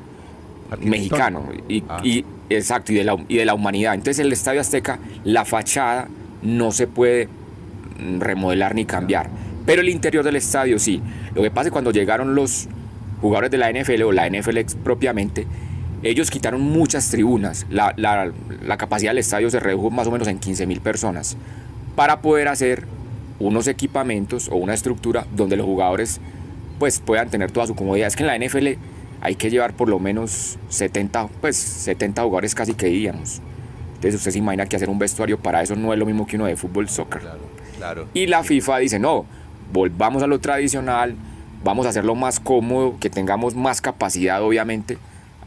mexicano 0.82 1.50
y, 1.68 1.84
Ah. 1.88 2.02
y- 2.04 2.26
exacto 2.50 2.92
y 2.92 2.96
de, 2.96 3.04
la, 3.04 3.18
y 3.28 3.38
de 3.38 3.46
la 3.46 3.54
humanidad. 3.54 3.94
Entonces 3.94 4.20
el 4.20 4.32
Estadio 4.34 4.62
Azteca, 4.62 5.00
la 5.24 5.46
fachada 5.46 6.08
no 6.42 6.72
se 6.72 6.88
puede 6.88 7.28
mm, 8.00 8.20
remodelar 8.20 8.76
ni 8.76 8.86
cambiar, 8.86 9.30
pero 9.66 9.82
el 9.82 9.90
interior 9.90 10.24
del 10.24 10.36
estadio 10.36 10.80
sí. 10.80 11.02
Lo 11.36 11.42
que 11.42 11.50
pasa 11.52 11.62
es 11.62 11.66
que 11.68 11.72
cuando 11.74 11.92
llegaron 11.92 12.36
los 12.36 12.68
jugadores 13.22 13.52
de 13.52 13.58
la 13.58 13.72
NFL 13.72 14.02
o 14.04 14.12
la 14.12 14.30
NFL 14.30 14.58
propiamente, 14.84 15.46
ellos 16.02 16.32
quitaron 16.32 16.62
muchas 16.62 17.10
tribunas. 17.12 17.66
La, 17.70 17.94
la- 17.98 18.32
la 18.66 18.78
capacidad 18.78 19.12
del 19.12 19.18
estadio 19.20 19.50
se 19.50 19.60
redujo 19.60 19.90
más 19.92 20.08
o 20.08 20.12
menos 20.12 20.28
en 20.28 20.40
15 20.40 20.66
mil 20.66 20.80
personas 20.82 21.36
para 21.96 22.22
poder 22.22 22.48
hacer 22.48 22.86
unos 23.40 23.68
equipamientos 23.68 24.48
o 24.50 24.56
una 24.56 24.74
estructura 24.74 25.26
donde 25.36 25.56
los 25.58 25.66
jugadores 25.66 26.20
pues 26.78 27.00
puedan 27.02 27.30
tener 27.30 27.52
toda 27.52 27.68
su 27.68 27.76
comodidad. 27.76 28.08
Es 28.08 28.16
que 28.16 28.24
en 28.24 28.28
la 28.28 28.38
NFL 28.38 28.68
hay 29.22 29.36
que 29.36 29.50
llevar 29.50 29.74
por 29.74 29.90
lo 29.90 30.00
menos 30.00 30.58
70, 30.70 31.28
pues 31.42 31.58
70 31.58 32.22
jugadores 32.24 32.56
casi 32.56 32.74
que 32.74 32.86
diríamos. 32.88 33.42
Entonces 34.00 34.16
usted 34.16 34.32
se 34.32 34.38
imagina 34.38 34.66
que 34.66 34.78
hacer 34.78 34.90
un 34.90 34.98
vestuario 34.98 35.38
para 35.38 35.62
eso 35.62 35.76
no 35.76 35.92
es 35.92 36.00
lo 36.00 36.06
mismo 36.06 36.26
que 36.26 36.38
uno 36.38 36.46
de 36.46 36.56
fútbol, 36.56 36.88
soccer. 36.88 37.20
Claro, 37.20 37.40
claro. 37.78 38.08
Y 38.14 38.28
la 38.28 38.46
FIFA 38.46 38.78
dice, 38.78 38.98
no, 38.98 39.26
volvamos 39.74 40.24
a 40.24 40.28
lo 40.28 40.40
tradicional, 40.40 41.16
vamos 41.66 41.86
a 41.86 41.90
hacerlo 41.90 42.16
más 42.16 42.40
cómodo, 42.40 42.96
que 42.98 43.10
tengamos 43.10 43.56
más 43.56 43.82
capacidad, 43.82 44.42
obviamente. 44.42 44.94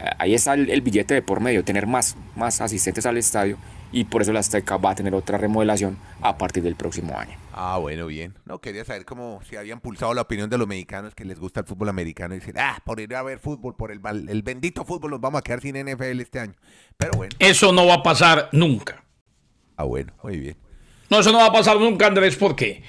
Eh, 0.00 0.10
Ahí 0.18 0.34
está 0.34 0.52
el, 0.52 0.68
el 0.68 0.82
billete 0.82 1.14
de 1.14 1.22
por 1.22 1.40
medio, 1.40 1.64
tener 1.64 1.86
más, 1.86 2.14
más 2.36 2.60
asistentes 2.60 3.06
al 3.06 3.16
estadio. 3.16 3.56
Y 3.90 4.04
por 4.04 4.20
eso 4.20 4.34
la 4.34 4.40
Azteca 4.40 4.76
va 4.76 4.90
a 4.90 4.94
tener 4.94 5.14
otra 5.14 5.38
remodelación 5.38 5.96
a 6.20 6.36
partir 6.36 6.62
del 6.62 6.76
próximo 6.76 7.18
año. 7.18 7.41
Ah, 7.54 7.76
bueno, 7.78 8.06
bien. 8.06 8.34
No, 8.46 8.60
quería 8.60 8.84
saber 8.84 9.04
cómo 9.04 9.40
si 9.48 9.56
habían 9.56 9.80
pulsado 9.80 10.14
la 10.14 10.22
opinión 10.22 10.48
de 10.48 10.56
los 10.58 10.66
mexicanos 10.66 11.14
que 11.14 11.24
les 11.24 11.38
gusta 11.38 11.60
el 11.60 11.66
fútbol 11.66 11.88
americano 11.90 12.34
y 12.34 12.38
dicen, 12.38 12.54
ah, 12.58 12.80
por 12.84 12.98
ir 13.00 13.14
a 13.14 13.22
ver 13.22 13.38
fútbol, 13.38 13.76
por 13.76 13.92
el, 13.92 14.00
el 14.28 14.42
bendito 14.42 14.84
fútbol, 14.84 15.10
nos 15.12 15.20
vamos 15.20 15.40
a 15.40 15.42
quedar 15.42 15.60
sin 15.60 15.76
NFL 15.76 16.20
este 16.20 16.40
año. 16.40 16.54
Pero 16.96 17.12
bueno, 17.12 17.34
Eso 17.38 17.72
no 17.72 17.86
va 17.86 17.94
a 17.94 18.02
pasar 18.02 18.48
nunca. 18.52 19.04
ah, 19.76 19.84
bueno, 19.84 20.12
muy 20.22 20.38
bien. 20.38 20.56
No, 21.10 21.20
eso 21.20 21.30
no 21.30 21.38
va 21.38 21.46
a 21.46 21.52
pasar 21.52 21.78
nunca, 21.78 22.06
Andrés, 22.06 22.36
porque 22.36 22.82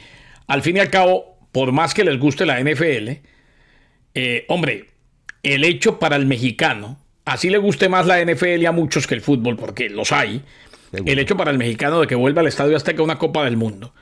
al 0.48 0.62
fin 0.62 0.77
y 0.77 0.79
al 0.79 0.89
cabo, 0.89 1.38
por 1.51 1.72
más 1.74 1.93
que 1.93 2.05
les 2.05 2.17
guste 2.17 2.46
la 2.46 2.60
NFL, 2.62 3.10
eh, 4.15 4.46
hombre, 4.48 4.88
el 5.43 5.63
hecho 5.65 6.00
para 6.00 6.15
el 6.15 6.25
mexicano, 6.25 6.98
así 7.25 7.50
le 7.50 7.58
guste 7.58 7.89
más 7.89 8.05
la 8.05 8.24
NFL 8.24 8.65
a 8.65 8.72
muchos 8.72 9.08
que 9.08 9.15
el 9.15 9.22
fútbol, 9.22 9.58
porque 9.58 9.89
los 9.89 10.13
hay, 10.13 10.41
Seguro. 10.91 11.12
el 11.12 11.20
hecho 11.20 11.36
para 11.36 11.51
el 11.51 11.58
mexicano 11.58 12.00
de 12.00 12.08
que 12.08 12.15
vuelva 12.15 12.41
al 12.41 12.48
Estadio 12.48 12.77
Azteca 12.77 13.03
una 13.03 13.17
Copa 13.17 13.43
del 13.43 13.58
Mundo, 13.58 13.93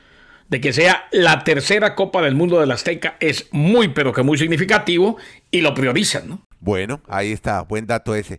de 0.52 0.60
que 0.60 0.74
sea 0.74 1.08
la 1.12 1.44
tercera 1.44 1.94
Copa 1.94 2.20
del 2.20 2.34
Mundo 2.34 2.60
del 2.60 2.70
Azteca, 2.70 3.16
es 3.20 3.48
muy, 3.52 3.88
pero 3.88 4.12
que 4.12 4.22
muy 4.22 4.36
significativo 4.36 5.16
y 5.50 5.62
lo 5.62 5.72
priorizan, 5.72 6.28
¿no? 6.28 6.46
Bueno, 6.60 7.00
ahí 7.08 7.32
está, 7.32 7.62
buen 7.62 7.86
dato 7.86 8.14
ese. 8.14 8.38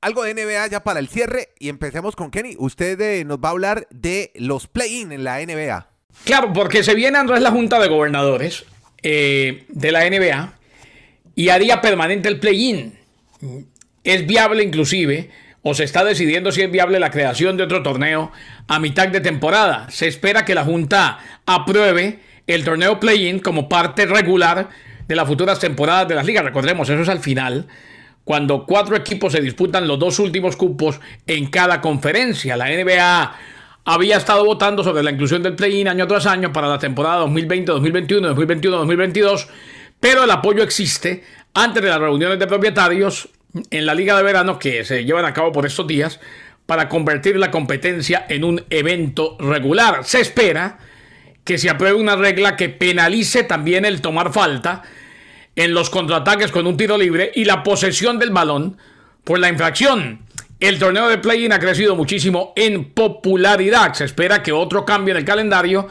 Algo 0.00 0.22
de 0.22 0.34
NBA 0.34 0.68
ya 0.68 0.84
para 0.84 1.00
el 1.00 1.08
cierre 1.08 1.48
y 1.58 1.70
empecemos 1.70 2.14
con 2.14 2.30
Kenny. 2.30 2.54
Usted 2.56 3.00
eh, 3.00 3.24
nos 3.24 3.38
va 3.38 3.48
a 3.48 3.50
hablar 3.50 3.88
de 3.90 4.30
los 4.36 4.68
play-in 4.68 5.10
en 5.10 5.24
la 5.24 5.44
NBA. 5.44 5.88
Claro, 6.24 6.52
porque 6.52 6.84
se 6.84 6.94
viene 6.94 7.18
Andrés 7.18 7.40
la 7.40 7.50
Junta 7.50 7.80
de 7.80 7.88
Gobernadores 7.88 8.64
eh, 9.02 9.64
de 9.70 9.90
la 9.90 10.08
NBA 10.08 10.52
y 11.34 11.48
haría 11.48 11.80
permanente 11.80 12.28
el 12.28 12.38
play-in. 12.38 12.96
Es 14.04 14.24
viable 14.24 14.62
inclusive, 14.62 15.30
o 15.68 15.74
se 15.74 15.82
está 15.82 16.04
decidiendo 16.04 16.52
si 16.52 16.62
es 16.62 16.70
viable 16.70 17.00
la 17.00 17.10
creación 17.10 17.56
de 17.56 17.64
otro 17.64 17.82
torneo 17.82 18.30
a 18.68 18.78
mitad 18.78 19.08
de 19.08 19.20
temporada. 19.20 19.90
Se 19.90 20.06
espera 20.06 20.44
que 20.44 20.54
la 20.54 20.62
Junta 20.62 21.18
apruebe 21.44 22.20
el 22.46 22.62
torneo 22.62 23.00
play-in 23.00 23.40
como 23.40 23.68
parte 23.68 24.06
regular 24.06 24.68
de 25.08 25.16
las 25.16 25.26
futuras 25.26 25.58
temporadas 25.58 26.06
de 26.06 26.14
las 26.14 26.24
ligas. 26.24 26.44
Recordemos, 26.44 26.88
eso 26.88 27.02
es 27.02 27.08
al 27.08 27.18
final, 27.18 27.66
cuando 28.22 28.64
cuatro 28.64 28.94
equipos 28.94 29.32
se 29.32 29.40
disputan 29.40 29.88
los 29.88 29.98
dos 29.98 30.20
últimos 30.20 30.54
cupos 30.54 31.00
en 31.26 31.48
cada 31.50 31.80
conferencia. 31.80 32.56
La 32.56 32.66
NBA 32.66 33.36
había 33.86 34.18
estado 34.18 34.44
votando 34.44 34.84
sobre 34.84 35.02
la 35.02 35.10
inclusión 35.10 35.42
del 35.42 35.56
play-in 35.56 35.88
año 35.88 36.06
tras 36.06 36.26
año 36.26 36.52
para 36.52 36.68
la 36.68 36.78
temporada 36.78 37.16
2020, 37.16 37.72
2021, 37.72 38.28
2021, 38.28 38.76
2022, 38.76 39.48
pero 39.98 40.22
el 40.22 40.30
apoyo 40.30 40.62
existe 40.62 41.24
antes 41.54 41.82
de 41.82 41.88
las 41.88 41.98
reuniones 41.98 42.38
de 42.38 42.46
propietarios 42.46 43.30
en 43.70 43.86
la 43.86 43.94
liga 43.94 44.16
de 44.16 44.22
verano 44.22 44.58
que 44.58 44.84
se 44.84 45.04
llevan 45.04 45.24
a 45.24 45.32
cabo 45.32 45.52
por 45.52 45.66
estos 45.66 45.86
días 45.86 46.20
para 46.66 46.88
convertir 46.88 47.36
la 47.36 47.50
competencia 47.50 48.26
en 48.28 48.44
un 48.44 48.64
evento 48.70 49.36
regular. 49.38 50.04
Se 50.04 50.20
espera 50.20 50.78
que 51.44 51.58
se 51.58 51.70
apruebe 51.70 51.96
una 51.96 52.16
regla 52.16 52.56
que 52.56 52.68
penalice 52.68 53.44
también 53.44 53.84
el 53.84 54.00
tomar 54.00 54.32
falta 54.32 54.82
en 55.54 55.72
los 55.72 55.90
contraataques 55.90 56.50
con 56.50 56.66
un 56.66 56.76
tiro 56.76 56.98
libre 56.98 57.30
y 57.34 57.44
la 57.44 57.62
posesión 57.62 58.18
del 58.18 58.30
balón 58.30 58.76
por 59.24 59.38
la 59.38 59.48
infracción. 59.48 60.20
El 60.58 60.78
torneo 60.78 61.08
de 61.08 61.18
play-in 61.18 61.52
ha 61.52 61.58
crecido 61.58 61.94
muchísimo 61.94 62.52
en 62.56 62.92
popularidad. 62.92 63.94
Se 63.94 64.04
espera 64.04 64.42
que 64.42 64.52
otro 64.52 64.84
cambio 64.84 65.12
en 65.12 65.18
el 65.18 65.24
calendario 65.24 65.86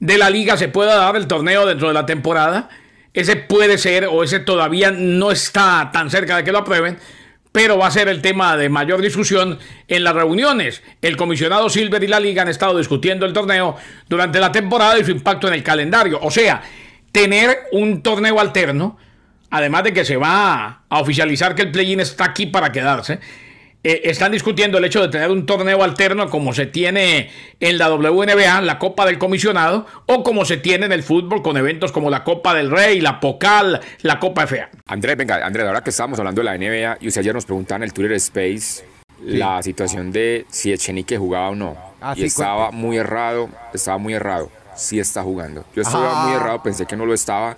de 0.00 0.18
la 0.18 0.30
liga 0.30 0.56
se 0.56 0.68
pueda 0.68 0.96
dar 0.96 1.16
el 1.16 1.26
torneo 1.26 1.66
dentro 1.66 1.88
de 1.88 1.94
la 1.94 2.06
temporada. 2.06 2.68
Ese 3.16 3.34
puede 3.34 3.78
ser 3.78 4.04
o 4.04 4.22
ese 4.22 4.40
todavía 4.40 4.90
no 4.90 5.30
está 5.30 5.88
tan 5.90 6.10
cerca 6.10 6.36
de 6.36 6.44
que 6.44 6.52
lo 6.52 6.58
aprueben, 6.58 6.98
pero 7.50 7.78
va 7.78 7.86
a 7.86 7.90
ser 7.90 8.08
el 8.08 8.20
tema 8.20 8.58
de 8.58 8.68
mayor 8.68 9.00
discusión 9.00 9.58
en 9.88 10.04
las 10.04 10.14
reuniones. 10.14 10.82
El 11.00 11.16
comisionado 11.16 11.70
Silver 11.70 12.04
y 12.04 12.08
la 12.08 12.20
liga 12.20 12.42
han 12.42 12.48
estado 12.48 12.76
discutiendo 12.76 13.24
el 13.24 13.32
torneo 13.32 13.74
durante 14.06 14.38
la 14.38 14.52
temporada 14.52 14.98
y 14.98 15.04
su 15.04 15.12
impacto 15.12 15.48
en 15.48 15.54
el 15.54 15.62
calendario. 15.62 16.18
O 16.20 16.30
sea, 16.30 16.60
tener 17.10 17.60
un 17.72 18.02
torneo 18.02 18.38
alterno, 18.38 18.98
además 19.48 19.84
de 19.84 19.94
que 19.94 20.04
se 20.04 20.18
va 20.18 20.82
a 20.86 21.00
oficializar 21.00 21.54
que 21.54 21.62
el 21.62 21.72
play-in 21.72 22.00
está 22.00 22.26
aquí 22.26 22.44
para 22.44 22.70
quedarse, 22.70 23.18
eh, 23.84 24.02
están 24.04 24.32
discutiendo 24.32 24.78
el 24.78 24.84
hecho 24.84 25.00
de 25.02 25.08
tener 25.08 25.30
un 25.30 25.46
torneo 25.46 25.82
alterno 25.84 26.28
como 26.28 26.52
se 26.52 26.66
tiene 26.66 27.30
en 27.60 27.78
la 27.78 27.88
WNBA, 27.94 28.60
la 28.62 28.78
Copa 28.78 29.06
del 29.06 29.18
Comisionado, 29.18 29.86
o 30.06 30.22
como 30.24 30.44
se 30.44 30.56
tiene 30.56 30.86
en 30.86 30.92
el 30.92 31.02
fútbol 31.02 31.42
con 31.42 31.56
eventos 31.56 31.92
como 31.92 32.10
la 32.10 32.24
Copa 32.24 32.54
del 32.54 32.70
Rey, 32.70 33.00
la 33.00 33.20
Pocal, 33.20 33.80
la 34.02 34.18
Copa 34.18 34.46
FA. 34.46 34.70
Andrés, 34.86 35.16
venga, 35.16 35.44
Andrés, 35.46 35.66
ahora 35.66 35.82
que 35.82 35.90
estábamos 35.90 36.18
hablando 36.18 36.40
de 36.40 36.44
la 36.44 36.56
NBA 36.58 36.98
y 37.00 37.08
usted 37.08 37.20
ayer 37.20 37.34
nos 37.34 37.44
preguntaba 37.46 37.76
en 37.76 37.82
el 37.84 37.92
Twitter 37.92 38.12
Space 38.14 38.84
la 39.22 39.62
situación 39.62 40.12
de 40.12 40.44
si 40.50 40.72
Echenique 40.72 41.16
jugaba 41.16 41.50
o 41.50 41.54
no. 41.54 41.76
Ah, 42.00 42.12
y 42.16 42.20
sí, 42.20 42.26
estaba 42.26 42.68
cuente. 42.68 42.76
muy 42.86 42.96
errado, 42.98 43.48
estaba 43.72 43.98
muy 43.98 44.14
errado. 44.14 44.50
Sí 44.74 44.98
está 45.00 45.22
jugando. 45.22 45.64
Yo 45.74 45.82
estaba 45.82 46.10
Ah. 46.22 46.26
muy 46.26 46.36
errado, 46.36 46.62
pensé 46.62 46.84
que 46.86 46.96
no 46.96 47.06
lo 47.06 47.14
estaba. 47.14 47.56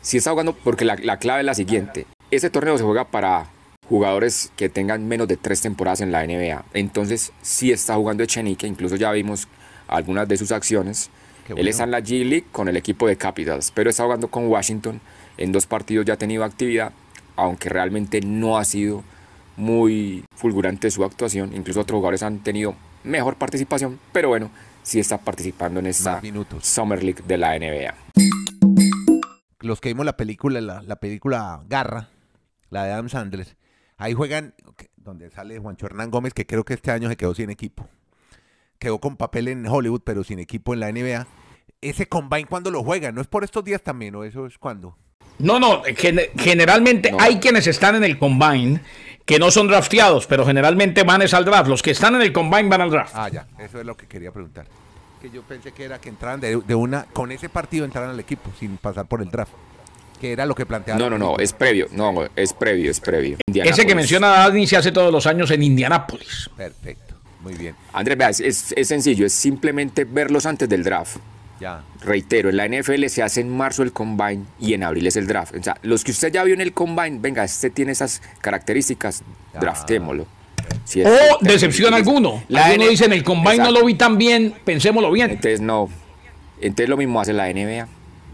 Sí 0.00 0.16
está 0.16 0.30
jugando 0.30 0.54
porque 0.54 0.84
la, 0.84 0.96
la 1.00 1.18
clave 1.18 1.40
es 1.40 1.46
la 1.46 1.54
siguiente. 1.54 2.06
Ese 2.32 2.50
torneo 2.50 2.76
se 2.78 2.82
juega 2.84 3.04
para 3.04 3.46
jugadores 3.88 4.52
que 4.56 4.68
tengan 4.68 5.06
menos 5.06 5.28
de 5.28 5.36
tres 5.36 5.60
temporadas 5.60 6.00
en 6.00 6.12
la 6.12 6.26
NBA. 6.26 6.64
Entonces 6.74 7.32
sí 7.42 7.72
está 7.72 7.94
jugando 7.94 8.22
Echenique, 8.22 8.66
incluso 8.66 8.96
ya 8.96 9.12
vimos 9.12 9.48
algunas 9.88 10.28
de 10.28 10.36
sus 10.36 10.52
acciones. 10.52 11.10
Él 11.48 11.68
está 11.68 11.84
en 11.84 11.92
la 11.92 12.00
G 12.00 12.24
League 12.24 12.46
con 12.50 12.68
el 12.68 12.76
equipo 12.76 13.06
de 13.06 13.16
Capitals, 13.16 13.70
pero 13.70 13.90
está 13.90 14.02
jugando 14.02 14.28
con 14.28 14.48
Washington. 14.48 15.00
En 15.38 15.52
dos 15.52 15.66
partidos 15.66 16.04
ya 16.04 16.14
ha 16.14 16.18
tenido 16.18 16.42
actividad, 16.42 16.92
aunque 17.36 17.68
realmente 17.68 18.20
no 18.20 18.58
ha 18.58 18.64
sido 18.64 19.04
muy 19.56 20.24
fulgurante 20.34 20.90
su 20.90 21.04
actuación. 21.04 21.54
Incluso 21.54 21.80
otros 21.80 21.98
jugadores 21.98 22.24
han 22.24 22.40
tenido 22.40 22.74
mejor 23.04 23.36
participación, 23.36 24.00
pero 24.12 24.28
bueno, 24.28 24.50
sí 24.82 24.98
está 24.98 25.18
participando 25.18 25.78
en 25.78 25.86
esta. 25.86 26.20
Summer 26.60 27.02
League 27.04 27.22
de 27.26 27.38
la 27.38 27.56
NBA. 27.56 27.94
Los 29.60 29.80
que 29.80 29.90
vimos 29.90 30.04
la 30.04 30.16
película, 30.16 30.60
la, 30.60 30.82
la 30.82 30.96
película 30.96 31.62
Garra, 31.68 32.08
la 32.70 32.84
de 32.84 32.92
Adam 32.92 33.08
Sandler, 33.08 33.55
ahí 33.98 34.12
juegan, 34.14 34.54
donde 34.96 35.30
sale 35.30 35.58
Juancho 35.58 35.86
Hernán 35.86 36.10
Gómez, 36.10 36.34
que 36.34 36.46
creo 36.46 36.64
que 36.64 36.74
este 36.74 36.90
año 36.90 37.08
se 37.08 37.16
quedó 37.16 37.34
sin 37.34 37.50
equipo. 37.50 37.88
Quedó 38.78 38.98
con 38.98 39.16
papel 39.16 39.48
en 39.48 39.66
Hollywood, 39.66 40.02
pero 40.04 40.22
sin 40.24 40.38
equipo 40.38 40.74
en 40.74 40.80
la 40.80 40.90
NBA. 40.92 41.26
Ese 41.80 42.08
combine 42.08 42.46
cuando 42.46 42.70
lo 42.70 42.82
juegan, 42.82 43.14
¿no 43.14 43.20
es 43.20 43.26
por 43.26 43.44
estos 43.44 43.64
días 43.64 43.82
también 43.82 44.14
o 44.16 44.24
eso 44.24 44.46
es 44.46 44.58
cuando? 44.58 44.96
No, 45.38 45.60
no, 45.60 45.82
gen- 45.96 46.20
generalmente 46.38 47.12
No. 47.12 47.18
hay 47.20 47.38
quienes 47.38 47.66
están 47.66 47.94
en 47.94 48.04
el 48.04 48.18
combine 48.18 48.80
que 49.26 49.38
no 49.38 49.50
son 49.50 49.68
drafteados, 49.68 50.26
pero 50.26 50.46
generalmente 50.46 51.02
van 51.02 51.20
es 51.22 51.34
al 51.34 51.44
draft. 51.44 51.68
Los 51.68 51.82
que 51.82 51.90
están 51.90 52.14
en 52.14 52.22
el 52.22 52.32
combine 52.32 52.68
van 52.68 52.80
al 52.80 52.90
draft. 52.90 53.12
Ah, 53.14 53.28
ya, 53.28 53.46
eso 53.58 53.78
es 53.80 53.84
lo 53.86 53.96
que 53.96 54.06
quería 54.06 54.32
preguntar. 54.32 54.66
Que 55.20 55.30
yo 55.30 55.42
pensé 55.42 55.72
que 55.72 55.84
era 55.84 55.98
que 56.00 56.08
entraran 56.08 56.40
de, 56.40 56.56
de 56.56 56.74
una, 56.74 57.04
con 57.06 57.32
ese 57.32 57.48
partido 57.48 57.84
entraran 57.84 58.10
al 58.10 58.20
equipo, 58.20 58.50
sin 58.58 58.76
pasar 58.78 59.06
por 59.06 59.20
el 59.22 59.30
draft. 59.30 59.52
Que 60.20 60.32
era 60.32 60.46
lo 60.46 60.54
que 60.54 60.64
planteaba. 60.66 60.98
No, 60.98 61.10
no, 61.10 61.18
no, 61.18 61.36
es 61.38 61.52
previo, 61.52 61.88
no, 61.92 62.14
es 62.36 62.52
previo, 62.52 62.90
es 62.90 63.00
previo. 63.00 63.36
Ese 63.52 63.84
que 63.86 63.94
menciona 63.94 64.28
Dani 64.30 64.66
se 64.66 64.76
hace 64.76 64.92
todos 64.92 65.12
los 65.12 65.26
años 65.26 65.50
en 65.50 65.62
Indianápolis. 65.62 66.50
Perfecto, 66.56 67.14
muy 67.42 67.54
bien. 67.54 67.74
Andrés, 67.92 68.16
vea, 68.16 68.30
es, 68.30 68.40
es- 68.40 68.72
es 68.76 68.88
sencillo, 68.88 69.26
es 69.26 69.32
simplemente 69.32 70.04
verlos 70.04 70.46
antes 70.46 70.68
del 70.68 70.82
draft. 70.84 71.16
Ya. 71.60 71.82
Reitero, 72.02 72.50
en 72.50 72.56
la 72.58 72.66
NFL 72.68 73.06
se 73.08 73.22
hace 73.22 73.40
en 73.40 73.48
marzo 73.48 73.82
el 73.82 73.90
combine 73.92 74.44
y 74.60 74.74
en 74.74 74.84
abril 74.84 75.06
es 75.06 75.16
el 75.16 75.26
draft. 75.26 75.54
O 75.58 75.62
sea, 75.62 75.76
los 75.82 76.04
que 76.04 76.10
usted 76.10 76.30
ya 76.30 76.44
vio 76.44 76.52
en 76.54 76.60
el 76.60 76.72
combine, 76.74 77.18
venga, 77.18 77.44
este 77.44 77.70
tiene 77.70 77.92
esas 77.92 78.20
características, 78.42 79.22
Ya. 79.54 79.60
draftémoslo. 79.60 80.26
O 81.04 81.38
decepción 81.40 81.94
alguno. 81.94 82.42
La 82.48 82.66
Alguno 82.66 82.82
N- 82.84 82.90
dice 82.90 83.04
en 83.06 83.12
el 83.14 83.22
combine 83.24 83.58
no 83.58 83.70
lo 83.70 83.84
vi 83.84 83.94
tan 83.94 84.18
bien, 84.18 84.54
pensémoslo 84.64 85.10
bien. 85.12 85.30
Entonces 85.30 85.60
no. 85.60 85.88
Entonces 86.60 86.88
lo 86.88 86.96
mismo 86.96 87.20
hace 87.20 87.32
la 87.32 87.48
NBA. 87.48 87.86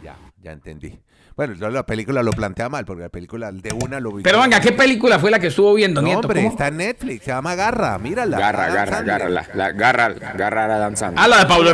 Ya, 0.02 0.16
ya 0.42 0.52
entendí. 0.52 0.98
Bueno, 1.36 1.54
yo 1.54 1.70
la 1.70 1.84
película 1.86 2.22
lo 2.22 2.30
plantea 2.32 2.68
mal, 2.68 2.84
porque 2.84 3.02
la 3.02 3.08
película 3.08 3.50
de 3.50 3.72
una 3.72 4.00
lo 4.00 4.12
vi. 4.12 4.22
Pero 4.22 4.40
venga, 4.40 4.60
¿qué 4.60 4.72
película 4.72 5.18
fue 5.18 5.30
la 5.30 5.38
que 5.38 5.46
estuvo 5.48 5.72
viendo, 5.74 6.00
No, 6.02 6.06
Nieto? 6.08 6.20
hombre, 6.20 6.40
¿Cómo? 6.40 6.50
está 6.50 6.68
en 6.68 6.76
Netflix, 6.76 7.24
se 7.24 7.30
llama 7.30 7.54
Garra, 7.54 7.98
mírala. 7.98 8.38
Garra, 8.38 8.64
Adam 8.64 8.74
garra, 8.74 8.96
Sandler. 8.96 9.18
garra, 9.18 9.30
la, 9.30 9.46
la- 9.54 9.72
garra, 9.72 10.08
garra 10.36 10.62
a 10.62 10.76
Adam 10.76 10.96
Sandler. 10.96 11.24
Ah, 11.24 11.28
la 11.28 11.38
de 11.38 11.46
Pablo 11.46 11.70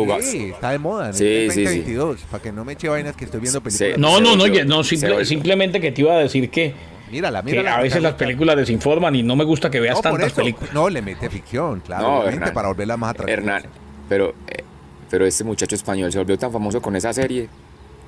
jugadores. 0.00 0.30
Sí, 0.30 0.50
está 0.54 0.70
de 0.70 0.78
moda 0.78 1.08
en 1.08 1.14
Sí, 1.14 1.24
el 1.26 1.50
sí, 1.50 1.56
sí. 1.56 1.64
2022, 1.64 2.20
para 2.30 2.42
que 2.42 2.52
no 2.52 2.64
me 2.64 2.72
eche 2.72 2.88
vainas 2.88 3.14
que 3.16 3.24
estoy 3.26 3.40
viendo 3.40 3.60
Sí. 3.60 3.78
películas. 3.78 3.98
No, 3.98 4.20
no, 4.20 4.34
no, 4.36 4.44
volvió- 4.44 4.64
no, 4.64 4.82
simple- 4.82 5.24
simplemente 5.24 5.80
que 5.80 5.92
te 5.92 6.00
iba 6.00 6.14
a 6.14 6.18
decir 6.18 6.50
que, 6.50 6.74
Mírala, 7.10 7.42
que 7.42 7.50
mírala. 7.50 7.76
a 7.76 7.82
veces 7.82 8.00
las 8.02 8.14
películas 8.14 8.56
desinforman 8.56 9.14
y 9.14 9.22
no 9.22 9.36
me 9.36 9.44
gusta 9.44 9.70
que 9.70 9.78
veas 9.80 9.96
no, 9.96 10.00
tantas 10.02 10.28
eso. 10.28 10.36
películas. 10.36 10.72
No, 10.72 10.88
le 10.88 11.02
mete 11.02 11.28
ficción, 11.28 11.80
claro, 11.80 12.02
No, 12.22 12.26
Hernán. 12.26 12.52
para 12.54 12.68
volverla 12.68 12.96
más 12.96 13.10
atractiva. 13.10 13.32
Hernán, 13.38 13.62
pero, 14.08 14.34
eh, 14.48 14.64
pero 15.10 15.26
este 15.26 15.44
muchacho 15.44 15.74
español 15.74 16.10
se 16.10 16.16
volvió 16.18 16.38
tan 16.38 16.50
famoso 16.50 16.80
con 16.80 16.96
esa 16.96 17.12
serie 17.12 17.48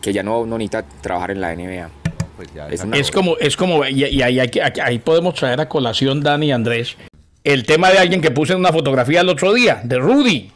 que 0.04 0.12
ya 0.12 0.22
no, 0.22 0.44
no 0.44 0.58
necesita 0.58 0.84
trabajar 1.00 1.30
en 1.30 1.40
la 1.40 1.54
NBA. 1.54 1.88
Pues 2.36 2.48
ya, 2.54 2.68
Es 2.68 3.10
como, 3.10 3.36
es 3.38 3.56
como, 3.56 3.86
y, 3.86 4.04
y 4.04 4.22
ahí, 4.22 4.38
aquí- 4.38 4.60
ahí 4.60 4.98
podemos 4.98 5.34
traer 5.34 5.60
a 5.60 5.68
colación, 5.68 6.20
Dani 6.22 6.48
y 6.48 6.52
Andrés, 6.52 6.96
el 7.42 7.64
tema 7.64 7.90
de 7.90 7.98
alguien 7.98 8.20
que 8.20 8.30
puse 8.30 8.52
en 8.52 8.58
una 8.58 8.72
fotografía 8.72 9.20
el 9.22 9.28
otro 9.28 9.54
día, 9.54 9.80
de 9.84 9.96
Rudy, 9.98 10.50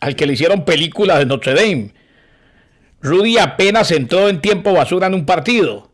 al 0.00 0.14
que 0.16 0.26
le 0.26 0.34
hicieron 0.34 0.64
película 0.64 1.18
de 1.18 1.26
Notre 1.26 1.54
Dame. 1.54 1.92
Rudy 3.00 3.38
apenas 3.38 3.90
entró 3.92 4.28
en 4.28 4.40
tiempo 4.40 4.72
basura 4.72 5.06
en 5.06 5.14
un 5.14 5.24
partido. 5.26 5.90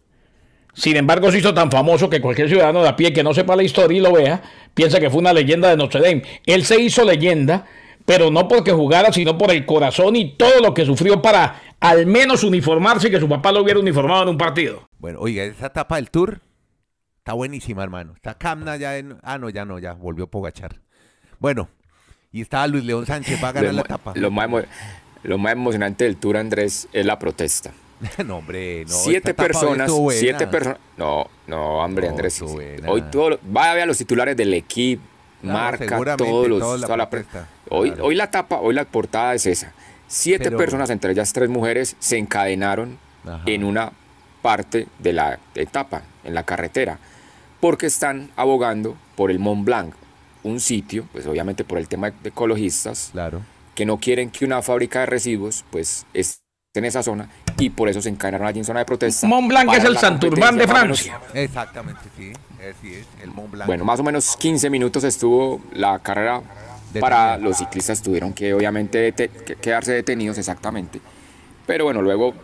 Sin 0.75 0.97
embargo, 0.97 1.31
se 1.31 1.39
hizo 1.39 1.53
tan 1.53 1.71
famoso 1.71 2.09
que 2.09 2.21
cualquier 2.21 2.49
ciudadano 2.49 2.83
de 2.83 2.89
a 2.89 2.97
pie 2.97 3.13
que 3.13 3.23
no 3.23 3.35
sepa 3.35 3.55
la 3.57 3.63
historia 3.63 3.99
y 3.99 4.01
lo 4.01 4.13
vea, 4.13 4.41
piensa 4.75 4.99
que 4.99 5.11
fue 5.11 5.21
una 5.21 5.33
leyenda 5.35 5.69
de 5.69 5.77
Notre 5.77 6.01
Dame. 6.01 6.23
Él 6.47 6.65
se 6.65 6.81
hizo 6.81 7.05
leyenda, 7.05 7.67
pero 8.05 8.31
no 8.31 8.49
porque 8.49 8.73
jugara, 8.73 9.13
sino 9.13 9.37
por 9.39 9.51
el 9.51 9.65
corazón 9.67 10.17
y 10.17 10.37
todo 10.37 10.61
lo 10.61 10.75
que 10.75 10.85
sufrió 10.85 11.21
para 11.23 11.61
al 11.81 12.07
menos 12.07 12.45
uniformarse 12.45 13.09
y 13.09 13.11
que 13.11 13.21
su 13.21 13.29
papá 13.29 13.53
lo 13.53 13.63
hubiera 13.63 13.81
uniformado 13.81 14.23
en 14.23 14.29
un 14.31 14.39
partido. 14.39 14.89
Bueno, 14.99 15.19
oiga, 15.21 15.45
esa 15.45 15.67
etapa 15.67 15.97
del 15.97 16.11
tour 16.11 16.41
está 17.19 17.33
buenísima, 17.33 17.83
hermano. 17.83 18.13
Está 18.15 18.35
Camna 18.35 18.77
ya 18.77 18.97
en... 18.99 19.19
Ah, 19.23 19.39
no, 19.39 19.51
ya 19.51 19.65
no, 19.65 19.79
ya 19.79 19.95
volvió 19.95 20.27
Pogachar. 20.29 20.81
Bueno, 21.39 21.69
y 22.31 22.41
está 22.41 22.67
Luis 22.67 22.85
León 22.85 23.05
Sánchez, 23.07 23.43
va 23.43 23.49
a 23.49 23.53
ganar 23.53 23.71
Lo, 23.71 23.77
la 23.77 23.83
etapa. 23.83 24.13
lo 24.15 24.31
más, 24.31 24.49
lo 25.23 25.39
más 25.39 25.53
emocionante 25.53 26.05
del 26.05 26.17
Tour, 26.17 26.37
Andrés, 26.37 26.89
es 26.93 27.05
la 27.05 27.19
protesta. 27.19 27.73
no, 28.27 28.39
hombre, 28.39 28.85
no. 28.85 28.95
siete 28.95 29.35
personas, 29.35 29.91
siete 30.11 30.47
personas. 30.47 30.79
No, 30.97 31.29
no, 31.47 31.79
hombre, 31.79 32.07
No, 32.07 32.13
Andrés. 32.13 32.43
Hoy 32.43 33.03
todo, 33.11 33.31
lo- 33.31 33.39
vaya 33.43 33.73
a 33.73 33.75
ver 33.75 33.87
los 33.87 33.99
titulares 33.99 34.37
del 34.37 34.55
equipo, 34.55 35.03
Claro, 35.41 35.59
marca, 35.89 36.17
todos 36.17 36.49
los, 36.49 36.61
toda 36.61 36.79
la 36.79 36.87
toda 36.87 36.97
la 36.97 37.11
protesta, 37.11 37.49
Hoy, 37.75 37.91
claro. 37.91 38.05
hoy 38.07 38.15
la 38.15 38.31
tapa, 38.31 38.57
hoy 38.61 38.75
la 38.75 38.85
portada 38.85 39.35
es 39.35 39.47
esa. 39.47 39.73
Siete 40.09 40.45
Pero- 40.45 40.59
personas, 40.59 40.91
entre 40.91 41.13
ellas 41.13 41.33
tres 41.33 41.49
mujeres, 41.49 41.97
se 41.99 42.19
encadenaron 42.19 42.99
Ajá. 43.27 43.41
en 43.47 43.65
una 43.65 43.93
parte 44.43 44.87
de 44.99 45.13
la 45.13 45.39
etapa, 45.55 46.03
en 46.25 46.35
la 46.35 46.43
carretera, 46.43 46.99
porque 47.61 47.87
están 47.87 48.31
abogando 48.37 48.97
por 49.17 49.31
el 49.31 49.39
Mont 49.39 49.65
Blanc, 49.65 49.95
un 50.43 50.61
sitio, 50.61 51.07
pues 51.13 51.27
obviamente 51.27 51.65
por 51.65 51.79
el 51.79 51.89
tema 51.89 52.11
de 52.11 52.29
ecologistas, 52.29 53.11
Claro. 53.13 53.43
que 53.75 53.87
no 53.87 53.99
quieren 53.99 54.31
que 54.31 54.45
una 54.45 54.61
fábrica 54.61 55.01
de 55.01 55.07
residuos 55.07 55.65
pues 55.71 56.05
esté 56.13 56.41
en 56.75 56.85
esa 56.87 57.03
zona 57.03 57.29
y 57.59 57.71
por 57.71 57.89
eso 57.89 58.03
se 58.03 58.09
encadenaron 58.09 58.47
allí 58.49 58.59
en 58.59 58.65
zona 58.65 58.81
de 58.81 58.85
protesta. 58.87 59.27
Mont 59.27 59.47
Blanc 59.49 59.73
es 59.75 59.85
el 59.85 59.97
Santurbán 59.97 60.57
de 60.59 60.67
menos. 60.67 60.79
Francia. 61.03 61.21
Exactamente, 61.35 62.01
sí. 62.19 62.33
Así 62.59 62.95
es, 62.95 63.07
el 63.23 63.31
Mont 63.31 63.51
Blanc. 63.53 63.67
Bueno, 63.67 63.85
más 63.85 64.01
o 64.01 64.03
menos 64.03 64.37
15 64.37 64.69
minutos 64.69 65.05
estuvo 65.05 65.61
la 65.73 65.99
carrera 66.01 66.43
para 67.01 67.39
los 67.39 67.57
ciclistas 67.59 68.03
tuvieron 68.03 68.33
que 68.33 68.53
obviamente 68.55 69.15
dete- 69.15 69.57
quedarse 69.57 69.93
detenidos 69.93 70.39
exactamente. 70.39 71.01
Pero 71.67 71.85
bueno, 71.85 72.03
luego 72.03 72.35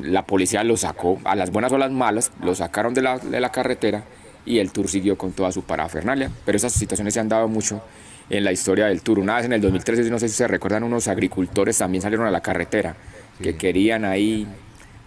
la 0.00 0.26
policía 0.26 0.64
lo 0.64 0.76
sacó, 0.76 1.20
a 1.24 1.34
las 1.36 1.50
buenas 1.50 1.70
o 1.72 1.78
las 1.78 1.90
malas, 1.92 2.32
lo 2.42 2.54
sacaron 2.54 2.94
de 2.94 3.02
la, 3.02 3.18
de 3.18 3.40
la 3.40 3.50
carretera 3.52 4.04
y 4.44 4.58
el 4.58 4.72
Tour 4.72 4.88
siguió 4.88 5.16
con 5.16 5.32
toda 5.32 5.52
su 5.52 5.62
parafernalia. 5.62 6.30
Pero 6.44 6.56
esas 6.56 6.72
situaciones 6.72 7.14
se 7.14 7.20
han 7.20 7.28
dado 7.28 7.46
mucho 7.48 7.82
en 8.30 8.42
la 8.44 8.52
historia 8.52 8.86
del 8.86 9.02
Tour. 9.02 9.18
Una 9.20 9.36
vez 9.36 9.44
en 9.44 9.52
el 9.52 9.60
2013, 9.60 10.10
no 10.10 10.18
sé 10.18 10.28
si 10.28 10.34
se 10.34 10.48
recuerdan, 10.48 10.82
unos 10.82 11.06
agricultores 11.08 11.78
también 11.78 12.02
salieron 12.02 12.26
a 12.26 12.30
la 12.30 12.40
carretera 12.40 12.96
que 13.40 13.56
querían 13.56 14.04
ahí 14.04 14.46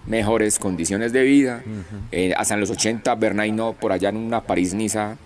mejores 0.06 0.58
condiciones 0.60 1.12
de 1.12 1.24
vida. 1.24 1.64
Eh, 2.12 2.34
hasta 2.38 2.54
en 2.54 2.62
los 2.62 2.70
80, 2.70 3.14
Bernardino, 3.16 3.74
por 3.74 3.92
allá 3.92 4.10
en 4.10 4.18
una 4.18 4.42
París-Niza, 4.42 5.18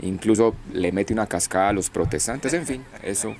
incluso 0.00 0.54
le 0.72 0.92
mete 0.92 1.12
una 1.12 1.26
cascada 1.26 1.68
a 1.68 1.72
los 1.72 1.90
protestantes. 1.90 2.52
En 2.54 2.66
fin, 2.66 2.84
eso 3.02 3.34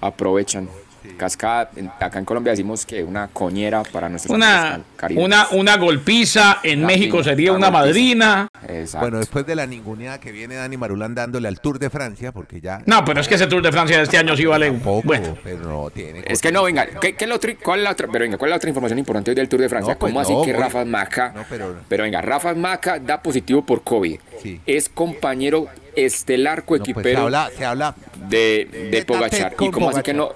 aprovechan. 0.00 0.68
Cascada, 1.16 1.70
acá 1.98 2.18
en 2.18 2.26
Colombia 2.26 2.50
decimos 2.52 2.84
que 2.84 3.02
una 3.02 3.28
coñera 3.28 3.82
para 3.84 4.10
nuestros 4.10 4.36
Una, 4.36 4.82
una, 5.16 5.48
una 5.52 5.78
golpiza, 5.78 6.58
en 6.62 6.82
La 6.82 6.88
México 6.88 7.24
sería 7.24 7.52
una 7.52 7.70
golpiza. 7.70 7.86
madrina. 7.86 8.48
Exacto. 8.68 9.06
Bueno, 9.06 9.18
después 9.18 9.46
de 9.46 9.54
la 9.54 9.66
ninguneada 9.66 10.20
que 10.20 10.30
viene 10.30 10.56
Dani 10.56 10.76
Marulán 10.76 11.14
dándole 11.14 11.48
al 11.48 11.58
Tour 11.58 11.78
de 11.78 11.88
Francia, 11.88 12.32
porque 12.32 12.60
ya... 12.60 12.82
No, 12.84 13.02
pero 13.06 13.18
es 13.22 13.28
que 13.28 13.36
ese 13.36 13.46
Tour 13.46 13.62
de 13.62 13.72
Francia 13.72 13.96
de 13.96 14.02
este 14.02 14.18
año 14.18 14.36
sí 14.36 14.44
vale. 14.44 14.70
Poco, 14.72 15.00
Bueno, 15.06 15.38
pero 15.42 15.60
no 15.60 15.88
tiene... 15.88 16.22
Es 16.26 16.42
que 16.42 16.52
no, 16.52 16.64
venga, 16.64 16.84
¿qué, 17.00 17.14
qué 17.14 17.24
otra, 17.32 17.54
¿cuál 17.64 17.80
es 17.80 17.84
la 17.84 17.92
otra? 17.92 18.06
Pero 18.12 18.22
venga, 18.24 18.36
¿cuál 18.36 18.50
es 18.50 18.52
la 18.52 18.56
otra 18.58 18.68
información 18.68 18.98
importante 18.98 19.30
hoy 19.30 19.36
del 19.36 19.48
Tour 19.48 19.62
de 19.62 19.68
Francia? 19.70 19.94
No, 19.94 19.98
pues 19.98 20.12
¿Cómo 20.12 20.20
así 20.20 20.34
que 20.44 20.52
Rafa 20.54 20.84
Maca? 20.84 21.32
No, 21.34 21.44
pero- 21.48 21.76
venga, 21.88 22.20
Rafa 22.20 22.52
Maca 22.54 22.98
da 22.98 23.22
positivo 23.22 23.64
por 23.64 23.82
COVID. 23.82 24.20
Sí. 24.42 24.60
Es 24.66 24.90
compañero 24.90 25.66
estelar 25.96 26.58
No, 26.60 26.64
pues 26.66 26.82
se 26.84 26.92
coequipero 26.92 27.22
habla, 27.22 27.50
se 27.56 27.64
habla... 27.64 27.94
de, 28.28 28.88
de 28.90 29.04
Pogachar. 29.04 29.54
¿Y 29.58 29.70
cómo 29.70 29.90
así 29.90 30.02
que 30.02 30.14
no? 30.14 30.30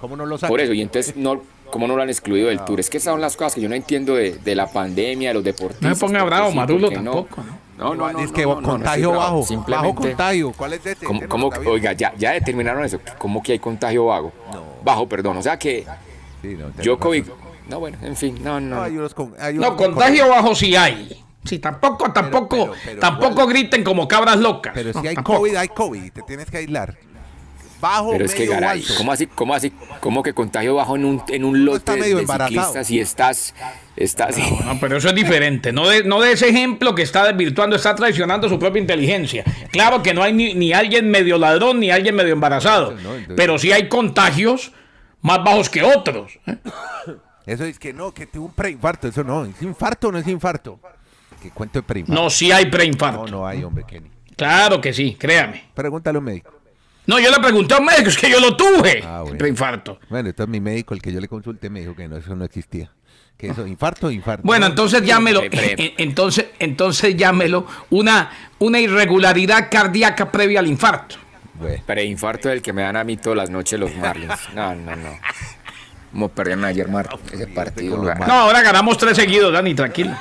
¿Cómo 0.00 0.16
no 0.16 0.26
lo 0.26 0.38
saca? 0.38 0.48
Por 0.48 0.60
eso, 0.60 0.72
y 0.72 0.80
entonces 0.80 1.14
no, 1.16 1.42
¿cómo 1.70 1.86
no 1.86 1.94
lo 1.96 2.02
han 2.02 2.08
excluido 2.08 2.48
del 2.48 2.60
Tour? 2.64 2.80
Es 2.80 2.88
que 2.90 2.96
esas 2.98 3.12
son 3.12 3.20
las 3.20 3.36
cosas 3.36 3.54
que 3.54 3.60
yo 3.60 3.68
no 3.68 3.74
entiendo 3.74 4.14
de, 4.14 4.32
de 4.36 4.54
la 4.54 4.66
pandemia, 4.66 5.28
de 5.30 5.34
los 5.34 5.44
deportistas. 5.44 5.88
No 5.88 5.94
se 5.94 6.00
ponga 6.00 6.24
bravo, 6.24 6.50
sí, 6.50 6.56
Maduro 6.56 6.90
tampoco, 6.90 7.42
¿no? 7.42 7.70
No, 7.78 7.94
no, 7.94 8.12
no. 8.12 8.18
es 8.20 8.30
que 8.32 8.42
no, 8.42 8.48
no, 8.48 8.54
no, 8.56 8.60
no 8.60 8.68
contagio 8.74 9.10
bajo, 9.10 9.20
bajo 9.36 9.42
Simplemente- 9.46 9.94
contagio. 10.08 10.52
¿Cuál 10.56 10.72
es 10.74 10.84
ese? 10.86 11.06
¿Cómo, 11.28 11.50
oiga, 11.66 11.92
ya, 11.94 12.12
ya 12.18 12.32
determinaron 12.32 12.84
eso. 12.84 13.00
¿Cómo 13.18 13.42
que 13.42 13.52
hay 13.52 13.58
contagio 13.58 14.06
vago? 14.06 14.32
Bajo, 14.84 15.08
perdón. 15.08 15.36
O 15.38 15.42
sea 15.42 15.58
que 15.58 15.86
Sí, 16.42 16.48
no, 16.58 16.66
tenés 16.68 16.86
Djokovic. 16.86 17.26
razón. 17.26 17.40
No, 17.68 17.78
bueno, 17.80 17.98
en 18.02 18.16
fin, 18.16 18.38
no, 18.42 18.58
No, 18.60 18.76
no. 18.76 18.82
hay 18.82 18.96
unos 18.96 19.14
con- 19.14 19.34
hay 19.38 19.54
No, 19.54 19.60
unos 19.68 19.74
con- 19.76 19.92
contagio 19.92 20.28
bajo 20.28 20.54
sí 20.54 20.74
hay. 20.76 21.22
Sí, 21.44 21.58
tampoco, 21.58 22.12
tampoco, 22.12 22.48
pero- 22.56 22.74
pero 22.84 23.00
tampoco 23.00 23.30
igual- 23.32 23.48
griten 23.48 23.82
como 23.84 24.06
cabras 24.06 24.36
locas. 24.38 24.72
Pero 24.74 24.92
No, 24.92 25.00
si 25.00 25.08
hay 25.08 25.14
tampoco. 25.14 25.38
COVID, 25.38 25.54
hay 25.56 25.68
COVID. 25.68 26.12
Te 26.12 26.22
tienes 26.22 26.50
que 26.50 26.58
aislar. 26.58 26.96
Bajo, 27.80 28.10
Pero 28.12 28.26
es 28.26 28.34
que, 28.34 28.40
medio 28.40 28.52
o 28.52 28.54
garay, 28.56 28.80
alto. 28.82 28.92
¿cómo 28.98 29.10
así, 29.12 29.26
cómo 29.26 29.54
así, 29.54 29.72
cómo 30.00 30.22
que 30.22 30.34
contagio 30.34 30.74
bajo 30.74 30.96
en 30.96 31.06
un, 31.06 31.22
en 31.28 31.44
un 31.46 31.64
lote 31.64 31.78
está 31.78 31.94
de, 31.94 32.00
medio 32.02 32.16
de 32.16 32.22
embarazado. 32.22 32.52
ciclistas 32.84 32.90
y 32.90 33.00
estás, 33.00 33.54
estás, 33.96 34.36
No, 34.66 34.78
pero 34.80 34.98
eso 34.98 35.08
es 35.08 35.14
diferente. 35.14 35.72
No 35.72 35.88
de, 35.88 36.04
no 36.04 36.20
de 36.20 36.32
ese 36.32 36.50
ejemplo 36.50 36.94
que 36.94 37.00
está 37.00 37.24
desvirtuando, 37.24 37.76
está 37.76 37.94
traicionando 37.94 38.50
su 38.50 38.58
propia 38.58 38.82
inteligencia. 38.82 39.44
Claro 39.72 40.02
que 40.02 40.12
no 40.12 40.22
hay 40.22 40.34
ni, 40.34 40.52
ni 40.52 40.74
alguien 40.74 41.10
medio 41.10 41.38
ladrón 41.38 41.80
ni 41.80 41.90
alguien 41.90 42.14
medio 42.14 42.34
embarazado. 42.34 42.90
No, 42.90 43.14
entonces- 43.14 43.32
Pero 43.34 43.58
sí 43.58 43.72
hay 43.72 43.88
contagios 43.88 44.72
más 45.22 45.42
bajos 45.42 45.70
que 45.70 45.82
otros. 45.82 46.38
¿eh? 46.46 46.58
Eso 47.46 47.64
es 47.64 47.78
que 47.78 47.94
no, 47.94 48.12
que 48.12 48.26
tuvo 48.26 48.44
un 48.44 48.52
preinfarto. 48.52 49.08
Eso 49.08 49.24
no. 49.24 49.46
¿Es 49.46 49.62
infarto 49.62 50.08
o 50.08 50.12
no 50.12 50.18
es 50.18 50.28
infarto? 50.28 50.78
Que 51.40 51.50
cuento 51.50 51.78
de 51.78 51.82
preinfarto. 51.82 52.22
No, 52.22 52.30
sí 52.30 52.52
hay 52.52 52.66
no, 52.66 52.70
preinfarto. 52.70 53.26
no 53.26 53.46
hay, 53.46 53.62
hombre, 53.64 53.84
Kenny. 53.86 54.10
Claro 54.36 54.80
que 54.80 54.92
sí, 54.92 55.16
créame. 55.18 55.64
Pregúntale 55.74 56.16
a 56.16 56.18
un 56.18 56.24
médico. 56.24 56.52
No, 57.06 57.18
yo 57.18 57.30
le 57.30 57.38
pregunté 57.38 57.74
a 57.74 57.78
un 57.78 57.86
médico, 57.86 58.08
es 58.10 58.16
que 58.18 58.30
yo 58.30 58.38
lo 58.40 58.56
tuve. 58.56 59.02
Ah, 59.04 59.20
bueno. 59.20 59.32
el 59.32 59.38
preinfarto. 59.38 59.98
Bueno, 60.08 60.28
entonces 60.28 60.50
mi 60.50 60.60
médico, 60.60 60.94
el 60.94 61.02
que 61.02 61.12
yo 61.12 61.20
le 61.20 61.28
consulté, 61.28 61.68
me 61.70 61.80
dijo 61.80 61.94
que 61.96 62.06
no, 62.08 62.16
eso 62.18 62.36
no 62.36 62.44
existía. 62.44 62.90
Que 63.36 63.48
eso, 63.48 63.66
infarto 63.66 64.08
o 64.08 64.10
infarto. 64.10 64.42
Bueno, 64.46 64.66
No, 64.66 64.70
entonces 64.72 65.02
llámelo, 65.02 65.40
entonces, 65.50 66.46
entonces 66.58 67.16
llámelo 67.16 67.66
una, 67.88 68.30
una 68.58 68.78
irregularidad 68.80 69.68
cardíaca 69.70 70.30
previa 70.30 70.60
al 70.60 70.66
infarto. 70.66 71.16
bueno. 71.54 71.82
preinfarto 71.86 72.50
del 72.50 72.60
que 72.60 72.72
me 72.74 72.82
dan 72.82 72.96
a 72.96 73.04
mí 73.04 73.16
todas 73.16 73.38
las 73.38 73.50
noches 73.50 73.80
los 73.80 73.94
Marlins. 73.96 74.34
No, 74.54 74.74
no, 74.74 74.94
no. 74.94 75.18
Como 76.12 76.28
perdieron 76.28 76.64
ayer, 76.64 76.88
Marco, 76.88 77.18
ese 77.32 77.46
partido. 77.46 77.96
No, 78.02 78.32
ahora 78.32 78.62
ganamos 78.62 78.98
tres 78.98 79.16
seguidos, 79.16 79.52
Dani, 79.52 79.74
tranquilo. 79.74 80.14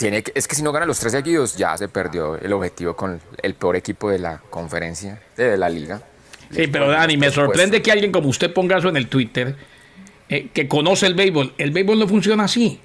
Tiene 0.00 0.22
que- 0.22 0.32
es 0.34 0.48
que 0.48 0.56
si 0.56 0.62
no 0.62 0.72
gana 0.72 0.86
los 0.86 0.98
tres 0.98 1.12
seguidos, 1.12 1.56
ya 1.56 1.76
se 1.76 1.86
perdió 1.88 2.36
el 2.36 2.52
objetivo 2.54 2.96
con 2.96 3.20
el 3.42 3.54
peor 3.54 3.76
equipo 3.76 4.10
de 4.10 4.18
la 4.18 4.38
conferencia, 4.50 5.20
de 5.36 5.56
la 5.58 5.68
liga. 5.68 6.00
Sí, 6.50 6.66
pero 6.68 6.88
Dani, 6.88 7.16
me 7.18 7.30
sorprende 7.30 7.82
que 7.82 7.92
alguien 7.92 8.10
como 8.10 8.28
usted 8.28 8.52
ponga 8.52 8.78
eso 8.78 8.88
en 8.88 8.96
el 8.96 9.08
Twitter, 9.08 9.54
eh, 10.28 10.48
que 10.54 10.66
conoce 10.66 11.06
el 11.06 11.14
béisbol. 11.14 11.52
El 11.58 11.70
béisbol 11.70 11.98
no 11.98 12.08
funciona 12.08 12.44
así. 12.44 12.80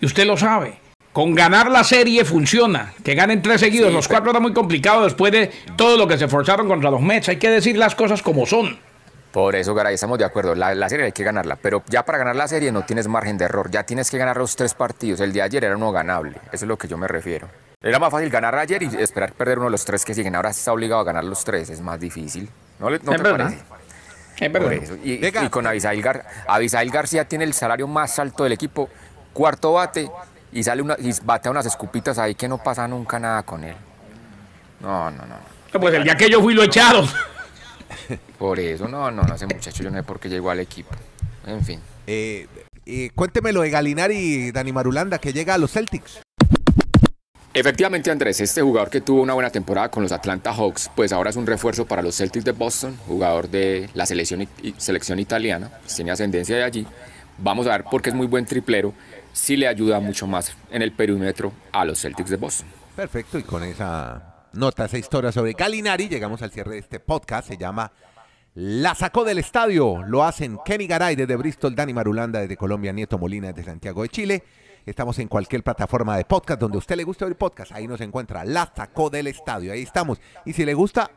Y 0.00 0.06
usted 0.06 0.26
lo 0.26 0.36
sabe. 0.36 0.78
Con 1.12 1.34
ganar 1.34 1.70
la 1.70 1.82
serie 1.84 2.24
funciona. 2.24 2.92
Que 3.02 3.14
ganen 3.14 3.40
tres 3.42 3.60
seguidos. 3.60 3.88
Sí, 3.88 3.94
los 3.94 4.06
pero- 4.06 4.16
cuatro 4.18 4.30
era 4.32 4.40
muy 4.40 4.52
complicado 4.52 5.04
después 5.04 5.32
de 5.32 5.50
todo 5.74 5.96
lo 5.96 6.06
que 6.06 6.18
se 6.18 6.28
forzaron 6.28 6.68
contra 6.68 6.90
los 6.90 7.00
Mets. 7.00 7.30
Hay 7.30 7.38
que 7.38 7.48
decir 7.50 7.76
las 7.78 7.94
cosas 7.94 8.22
como 8.22 8.44
son. 8.46 8.78
Por 9.32 9.54
eso, 9.56 9.74
Garay, 9.74 9.94
estamos 9.94 10.18
de 10.18 10.24
acuerdo. 10.24 10.54
La, 10.54 10.74
la 10.74 10.88
serie 10.88 11.06
hay 11.06 11.12
que 11.12 11.22
ganarla. 11.22 11.56
Pero 11.56 11.82
ya 11.88 12.04
para 12.04 12.18
ganar 12.18 12.34
la 12.36 12.48
serie 12.48 12.72
no 12.72 12.82
tienes 12.84 13.06
margen 13.08 13.36
de 13.38 13.44
error. 13.44 13.70
Ya 13.70 13.84
tienes 13.84 14.10
que 14.10 14.16
ganar 14.18 14.36
los 14.38 14.56
tres 14.56 14.74
partidos. 14.74 15.20
El 15.20 15.32
de 15.32 15.42
ayer 15.42 15.64
era 15.64 15.76
uno 15.76 15.92
ganable. 15.92 16.38
Eso 16.46 16.64
es 16.64 16.68
lo 16.68 16.78
que 16.78 16.88
yo 16.88 16.96
me 16.96 17.06
refiero. 17.08 17.48
Era 17.80 17.98
más 17.98 18.10
fácil 18.10 18.30
ganar 18.30 18.54
ayer 18.56 18.82
y 18.82 18.86
esperar 19.00 19.32
perder 19.32 19.58
uno 19.58 19.66
de 19.66 19.72
los 19.72 19.84
tres 19.84 20.04
que 20.04 20.14
siguen. 20.14 20.34
Ahora 20.34 20.50
está 20.50 20.72
obligado 20.72 21.02
a 21.02 21.04
ganar 21.04 21.24
los 21.24 21.44
tres, 21.44 21.68
es 21.70 21.80
más 21.80 22.00
difícil. 22.00 22.48
¿No, 22.80 22.90
le, 22.90 22.98
no 23.00 23.12
te 23.12 23.18
verdad. 23.22 23.36
parece? 23.46 23.62
Es 24.46 24.52
verdad. 24.52 24.72
eso. 24.72 24.96
Y, 25.04 25.18
Venga. 25.18 25.44
y 25.44 25.48
con 25.50 25.66
Abisail, 25.66 26.02
Gar- 26.02 26.24
Abisail 26.48 26.90
García 26.90 27.24
tiene 27.28 27.44
el 27.44 27.52
salario 27.52 27.86
más 27.86 28.18
alto 28.18 28.42
del 28.44 28.52
equipo, 28.52 28.88
cuarto 29.32 29.74
bate, 29.74 30.10
y 30.52 30.62
sale 30.64 30.80
una, 30.82 30.96
y 30.98 31.12
batea 31.22 31.50
unas 31.52 31.66
escupitas 31.66 32.18
ahí 32.18 32.34
que 32.34 32.48
no 32.48 32.58
pasa 32.58 32.88
nunca 32.88 33.18
nada 33.20 33.42
con 33.44 33.62
él. 33.62 33.76
No, 34.80 35.10
no, 35.10 35.22
no. 35.26 35.78
Pues 35.80 35.94
el 35.94 36.02
día 36.04 36.16
que 36.16 36.30
yo 36.30 36.40
fui 36.40 36.54
lo 36.54 36.62
echaron. 36.62 37.06
Por 38.38 38.60
eso, 38.60 38.88
no, 38.88 39.10
no, 39.10 39.22
no, 39.22 39.34
ese 39.34 39.46
muchacho 39.46 39.82
yo 39.82 39.90
no 39.90 39.96
sé 39.96 40.02
por 40.02 40.20
qué 40.20 40.28
llegó 40.28 40.50
al 40.50 40.60
equipo. 40.60 40.90
En 41.46 41.64
fin. 41.64 41.80
Eh, 42.06 42.46
eh, 42.86 43.10
cuénteme 43.14 43.52
lo 43.52 43.62
de 43.62 43.70
Galinari 43.70 44.16
y 44.16 44.52
Dani 44.52 44.72
Marulanda, 44.72 45.18
que 45.18 45.32
llega 45.32 45.54
a 45.54 45.58
los 45.58 45.72
Celtics. 45.72 46.20
Efectivamente, 47.54 48.10
Andrés, 48.10 48.40
este 48.40 48.62
jugador 48.62 48.90
que 48.90 49.00
tuvo 49.00 49.22
una 49.22 49.34
buena 49.34 49.50
temporada 49.50 49.90
con 49.90 50.02
los 50.02 50.12
Atlanta 50.12 50.52
Hawks, 50.52 50.90
pues 50.94 51.12
ahora 51.12 51.30
es 51.30 51.36
un 51.36 51.46
refuerzo 51.46 51.86
para 51.86 52.02
los 52.02 52.16
Celtics 52.16 52.44
de 52.44 52.52
Boston, 52.52 52.96
jugador 53.06 53.48
de 53.48 53.88
la 53.94 54.06
selección, 54.06 54.46
selección 54.76 55.18
italiana, 55.18 55.70
pues 55.80 55.96
tiene 55.96 56.10
ascendencia 56.10 56.56
de 56.56 56.62
allí. 56.62 56.86
Vamos 57.38 57.66
a 57.66 57.70
ver 57.70 57.84
porque 57.90 58.10
es 58.10 58.14
muy 58.14 58.26
buen 58.26 58.44
triplero, 58.44 58.94
sí 59.32 59.56
le 59.56 59.66
ayuda 59.66 59.98
mucho 59.98 60.26
más 60.26 60.54
en 60.70 60.82
el 60.82 60.92
perímetro 60.92 61.52
a 61.72 61.84
los 61.84 62.00
Celtics 62.00 62.30
de 62.30 62.36
Boston. 62.36 62.68
Perfecto, 62.94 63.38
y 63.38 63.42
con 63.42 63.64
esa 63.64 64.27
nota, 64.52 64.84
esa 64.84 64.98
historia 64.98 65.32
sobre 65.32 65.52
Galinari, 65.52 66.08
llegamos 66.08 66.42
al 66.42 66.50
cierre 66.50 66.72
de 66.72 66.78
este 66.78 67.00
podcast. 67.00 67.48
Se 67.48 67.56
llama 67.56 67.92
La 68.54 68.94
sacó 68.94 69.24
del 69.24 69.38
estadio. 69.38 70.02
Lo 70.06 70.24
hacen 70.24 70.58
Kenny 70.64 70.86
Garay 70.86 71.16
desde 71.16 71.36
Bristol, 71.36 71.74
Dani 71.74 71.92
Marulanda 71.92 72.40
desde 72.40 72.56
Colombia, 72.56 72.92
Nieto 72.92 73.18
Molina 73.18 73.48
desde 73.48 73.64
Santiago 73.64 74.02
de 74.02 74.08
Chile. 74.08 74.44
Estamos 74.86 75.18
en 75.18 75.28
cualquier 75.28 75.62
plataforma 75.62 76.16
de 76.16 76.24
podcast 76.24 76.60
donde 76.60 76.76
a 76.76 76.78
usted 76.78 76.96
le 76.96 77.04
guste 77.04 77.24
oír 77.24 77.36
podcast. 77.36 77.72
Ahí 77.72 77.86
nos 77.86 78.00
encuentra 78.00 78.44
La 78.44 78.72
sacó 78.74 79.10
del 79.10 79.26
estadio. 79.26 79.72
Ahí 79.72 79.82
estamos. 79.82 80.20
Y 80.44 80.54
si 80.54 80.64
le 80.64 80.74
gusta, 80.74 81.10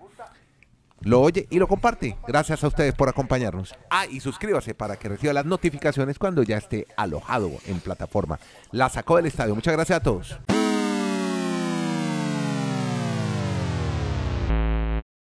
lo 1.01 1.21
oye 1.21 1.47
y 1.49 1.57
lo 1.57 1.67
comparte. 1.67 2.17
Gracias 2.27 2.63
a 2.63 2.67
ustedes 2.67 2.93
por 2.93 3.09
acompañarnos. 3.09 3.73
Ah, 3.89 4.05
y 4.05 4.19
suscríbase 4.19 4.75
para 4.75 4.97
que 4.97 5.09
reciba 5.09 5.33
las 5.33 5.45
notificaciones 5.45 6.19
cuando 6.19 6.43
ya 6.43 6.57
esté 6.57 6.85
alojado 6.97 7.49
en 7.65 7.79
plataforma. 7.79 8.39
La 8.71 8.89
sacó 8.89 9.15
del 9.15 9.27
estadio. 9.27 9.55
Muchas 9.55 9.73
gracias 9.73 9.99
a 9.99 10.03
todos. 10.03 10.37